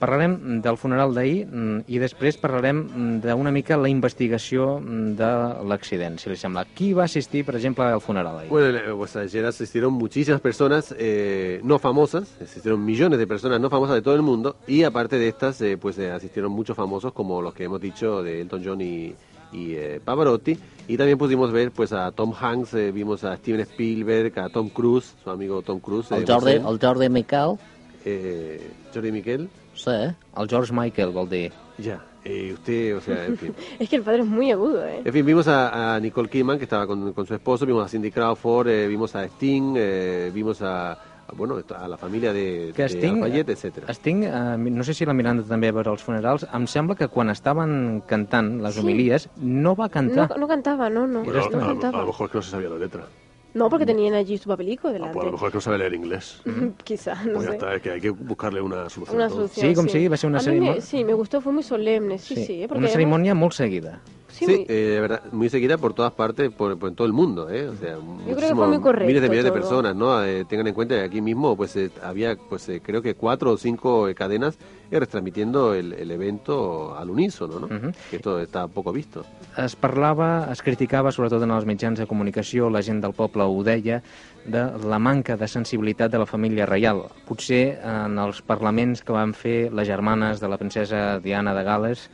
[0.00, 5.30] Parlarem del funeral d'ahir mm, i després parlarem mm, d'una mica la investigació mm, de
[5.68, 6.64] l'accident, si li sembla.
[6.74, 8.50] Qui va assistir, per exemple, al funeral ahir?
[8.50, 13.96] Bueno, pues ayer asistieron muchísimas personas eh, no famosas, asistieron millones de personas no famosas
[13.96, 17.42] de todo el mundo y aparte de estas, eh, pues eh, asistieron muchos famosos como
[17.42, 19.14] los que hemos dicho de Elton John y,
[19.52, 23.60] y eh, Pavarotti y también pudimos ver pues a Tom Hanks, eh, vimos a Steven
[23.60, 27.58] Spielberg, a Tom Cruise, su amigo Tom Cruise, El eh, Jordi, el Jordi Miquel,
[28.04, 29.90] eh, Jordi Miquel, sí.
[29.90, 31.52] El George Michael, vol dir.
[31.78, 33.54] ya, eh, usted, o sea, en fin.
[33.78, 35.00] Es que el padre es muy agudo, ¿eh?
[35.04, 37.88] En fin, vimos a, a Nicole Kidman, que estaba con, con su esposo, vimos a
[37.88, 40.98] Cindy Crawford, eh, vimos a Sting, eh, vimos a,
[41.36, 43.86] bueno, a la familia de, Que de Sting, Lafayette, etcétera.
[43.94, 47.06] Sting eh, no sé si la Miranda també va veure els funerals, em sembla que
[47.08, 48.80] quan estaven cantant les Sí.
[48.80, 50.38] homilies no va No, cantar.
[50.38, 51.22] no cantaba, no, no.
[51.22, 52.00] Bueno, no a, a- a cantaba.
[52.00, 53.04] lo mejor es que no se sabía la letra.
[53.52, 55.14] No, porque tenían allí su papelico Ah, delante.
[55.14, 56.40] pues a lo mejor es que no sabe leer inglés.
[56.84, 57.56] Quizá, no Pues ya sé.
[57.56, 59.16] está, es que hay que buscarle una solución.
[59.16, 59.38] Una a todo.
[59.38, 61.52] solución, Sí, com sigui, va ser una a mí me- ceremonia- Sí, me gustó, fue
[61.52, 62.62] muy solemne, sí, sí.
[62.62, 62.68] ¿eh?
[62.68, 64.00] porque una además- cerimònia molt seguida.
[64.28, 67.06] Sí, Sí, muy- eh, de verdad, muy seguida por todas partes, por, por en todo
[67.06, 67.66] el mundo, ¿eh?
[67.68, 69.60] O sea, creo que fue muy correcto miles de millones de todo.
[69.60, 70.24] personas, ¿no?
[70.24, 73.50] Eh, tengan en cuenta que aquí mismo, pues, eh, había, pues, eh, creo que cuatro
[73.50, 74.56] o cinco eh, cadenas
[74.98, 77.66] retransmitiendo el, el evento al unísono, ¿no?
[77.66, 77.92] Ujú.
[78.10, 79.24] Que esto está poco visto.
[79.56, 83.62] Es parlava, es criticava, sobretot en els mitjans de comunicació, la gent del poble ho
[83.62, 84.00] deia,
[84.44, 87.04] de la manca de sensibilitat de la família reial.
[87.28, 92.08] Potser en els parlaments que van fer les germanes de la princesa Diana de Gales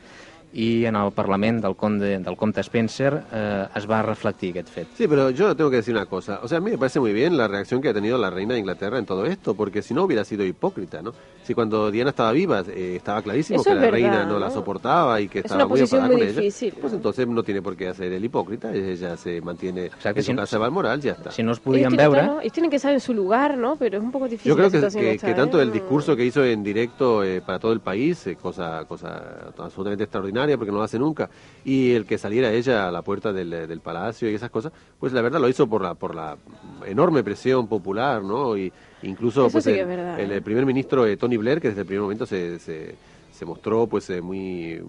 [0.57, 4.87] i en el Parlament del, conde, del comte Spencer eh, es va reflectir aquest fet.
[4.97, 6.39] Sí, pero yo tengo que decir una cosa.
[6.41, 8.55] O sea, a mí me parece muy bien la reacción que ha tenido la reina
[8.55, 11.13] de Inglaterra en todo esto, porque si no hubiera sido hipócrita, ¿no?
[11.43, 14.33] Si cuando Diana estaba viva eh, estaba clarísimo Eso que es la verdad, reina no,
[14.33, 14.39] ¿no?
[14.39, 16.97] la soportaba y que Es estaba una muy enfadada muy con ella, difícil, pues ¿no?
[16.97, 20.33] entonces no tiene por qué hacer el hipócrita, ella se mantiene Exacto, en si su
[20.33, 21.31] no- casa de Balmoral, ya está.
[21.31, 22.19] Si no es Ellos podien tienen, veure...
[22.19, 23.75] claro, ellos tienen que estar en su lugar, ¿no?
[23.77, 25.63] Pero es un poco difícil Yo creo la que, que- esta, que tanto ¿eh?
[25.63, 29.21] el discurso que hizo en directo eh, para todo el país, eh, cosa, cosa
[29.57, 31.29] absolutamente extraordinaria porque no lo hace nunca,
[31.65, 35.11] y el que saliera ella a la puerta del, del palacio y esas cosas, pues
[35.11, 36.37] la verdad lo hizo por la, por la
[36.85, 38.55] enorme presión popular, ¿no?
[38.55, 38.71] Y
[39.01, 40.41] incluso Eso pues sí el, es verdad, el, ¿eh?
[40.41, 42.95] primer ministro eh, Tony Blair, que desde el primer momento se, se,
[43.31, 44.81] se mostró pues eh, muy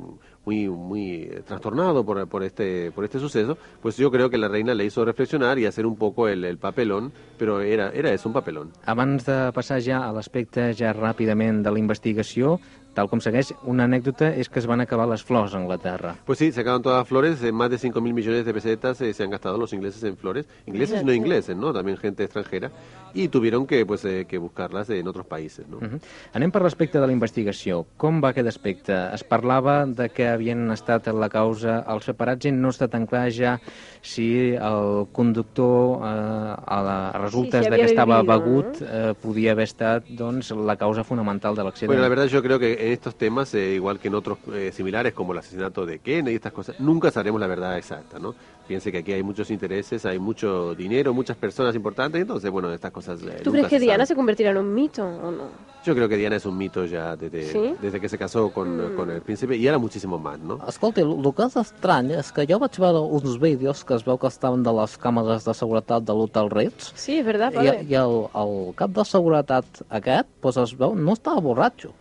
[0.47, 4.49] muy muy eh, trastornado por, por este por este suceso, pues yo creo que la
[4.49, 8.31] reina le hizo reflexionar y hacer un poco el, el papelón, pero era era eso,
[8.31, 8.73] un papelón.
[8.87, 12.59] Abans de passar ja a l'aspecte ja ràpidament de la investigació,
[12.99, 16.17] tal com segueix, una anècdota és que es van acabar les flors a Anglaterra.
[16.27, 19.01] Pues sí, se acaban todas las flores, eh, más de 5 mil millones de pesetas
[19.01, 21.73] eh, se han gastado los ingleses en flores, ingleses no ingleses, ¿no?
[21.73, 22.73] También gente extranjera,
[23.15, 25.79] y tuvieron que pues eh, que buscarlas en otros países, ¿no?
[25.79, 26.01] Uh -huh.
[26.33, 27.87] Anem per l'aspecte de la investigació.
[27.97, 28.93] Com va aquest aspecte?
[29.15, 33.07] Es parlava de que havien estat en la causa els separats i no està tan
[33.07, 33.61] clar ja
[34.03, 39.15] si el conductor eh, a la, a resultes Sí, si de que estava begut eh,
[39.21, 41.89] podia haver estat doncs, la causa fonamental de l'accident.
[41.89, 44.71] Bueno, la verdad yo creo que en estos temas, eh, igual que en otros eh,
[44.73, 48.35] similares como el asesinato de Kennedy y estas cosas, nunca sabremos la verdad exacta, ¿no?
[48.67, 52.91] Piense que aquí hay muchos intereses, hay mucho dinero, muchas personas importantes, entonces, bueno, estas
[52.93, 53.21] cosas...
[53.23, 54.07] eh, ¿Tú nunca crees que se Diana saben.
[54.09, 55.45] se convertirá en un mito o no?
[55.85, 57.75] Yo creo que Diana es un mito ya desde, ¿Sí?
[57.81, 58.97] desde que se casó con, Mm.
[58.97, 60.59] con el príncipe y ahora muchísimo más, ¿no?
[60.69, 64.05] Escolti, el, el que és estrany és que jo vaig veure uns vídeos que es
[64.05, 67.57] veu que estaven de les càmeres de seguretat de l'Hotel Ritz Sí, es verdad, i,
[67.57, 67.87] vale.
[67.89, 71.95] i el, el cap de seguretat aquest doncs es veu, no estava borratxo.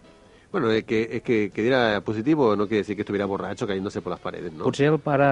[0.60, 4.02] Bueno, es que, es que, que diera positivo no quiere decir que estuviera borracho cayéndose
[4.02, 4.64] por las paredes, ¿no?
[4.64, 5.28] Potser el pare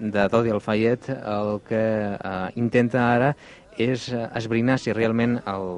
[0.00, 3.36] de Dodi Alfayet el que eh, intenta ara
[3.78, 5.68] és esbrinar si realment el,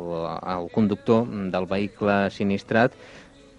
[0.55, 2.97] el conductor del vehicle sinistrat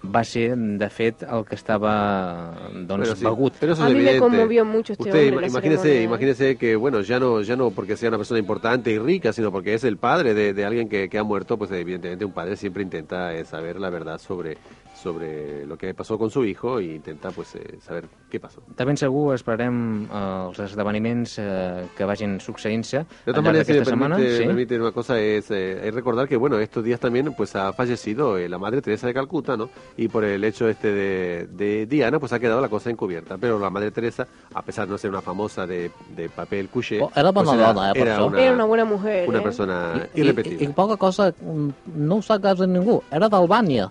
[0.04, 3.54] va ser, de fet, el que estava doncs, Pero sí, begut.
[3.60, 7.02] pero eso A mí me conmovió mucho este Usted hombre, imagínese, ceremonia, imagínese que, bueno,
[7.02, 9.98] ya no, ya no porque sea una persona importante y rica, sino porque es el
[9.98, 13.46] padre de, de alguien que, que ha muerto, pues evidentemente un padre siempre intenta eh,
[13.46, 14.58] saber la verdad sobre,
[15.02, 18.62] sobre lo que pasó con su hijo e intenta pues eh, saber qué pasó.
[18.78, 23.46] De ben segur esperarem eh, els esdeveniments eh, que vagin succeint-se De al todas llarg
[23.46, 24.16] maneras, si setmana.
[24.16, 24.46] permite, Sí?
[24.46, 28.38] permite una cosa, es, eh, es recordar que, bueno, estos días también pues ha fallecido
[28.38, 29.70] eh, la Madre Teresa de Calcuta, ¿no?
[29.98, 33.38] Y por el hecho este de, de Diana, pues ha quedado la cosa encubierta.
[33.38, 37.00] Pero la Madre Teresa, a pesar de no ser una famosa de, de papel couché,
[37.02, 38.28] Oh, era pues dona, eh, era això.
[38.28, 39.28] una, Era una buena mujer.
[39.28, 39.42] una ¿eh?
[39.42, 40.64] persona I, irrepetible.
[40.64, 43.90] i, I poca cosa, mm, no ho sap quasi ningú, era d'Albània.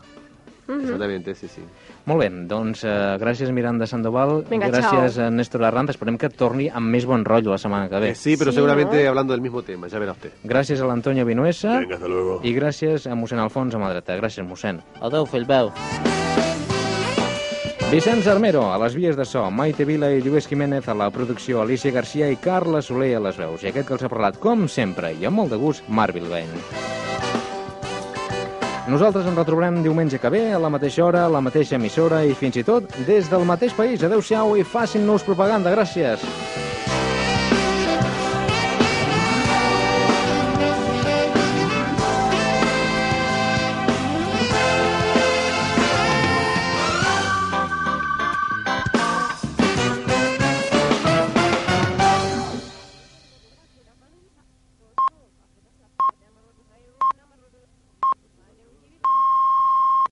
[0.71, 0.81] Ujú.
[0.87, 1.62] Exactamente, sí, sí.
[2.07, 6.68] Molt bé, doncs eh, gràcies Miranda Sandoval, Vinga, gràcies a Néstor Arranz, esperem que torni
[6.71, 8.11] amb més bon rotllo la setmana que ve.
[8.11, 9.09] Eh, sí, pero Sí, seguramente ¿no?
[9.11, 10.31] hablando del mismo tema, ya verá usted.
[10.45, 12.41] Gràcies a l'Antonio Vinuesa Venga, hasta luego.
[12.45, 14.16] i gràcies a mossèn Alfons a mà dreta.
[14.16, 14.81] Gràcies, mossèn.
[15.01, 15.73] Adéu, fill meu.
[17.91, 21.61] Vicenç Armero, a les vies de so, Maite Vila i Lluís Jiménez a la producció,
[21.62, 23.64] Alicia Garcia i Carla Soler a les veus.
[23.64, 26.55] I aquest que els ha parlat, com sempre, i amb molt de gust, Marc Bilbeny.
[28.91, 32.34] Nosaltres ens retrobarem diumenge que ve, a la mateixa hora, a la mateixa emissora i
[32.34, 34.03] fins i tot des del mateix país.
[34.03, 35.70] Adéu-siau i facin-nos propaganda.
[35.70, 36.26] Gràcies.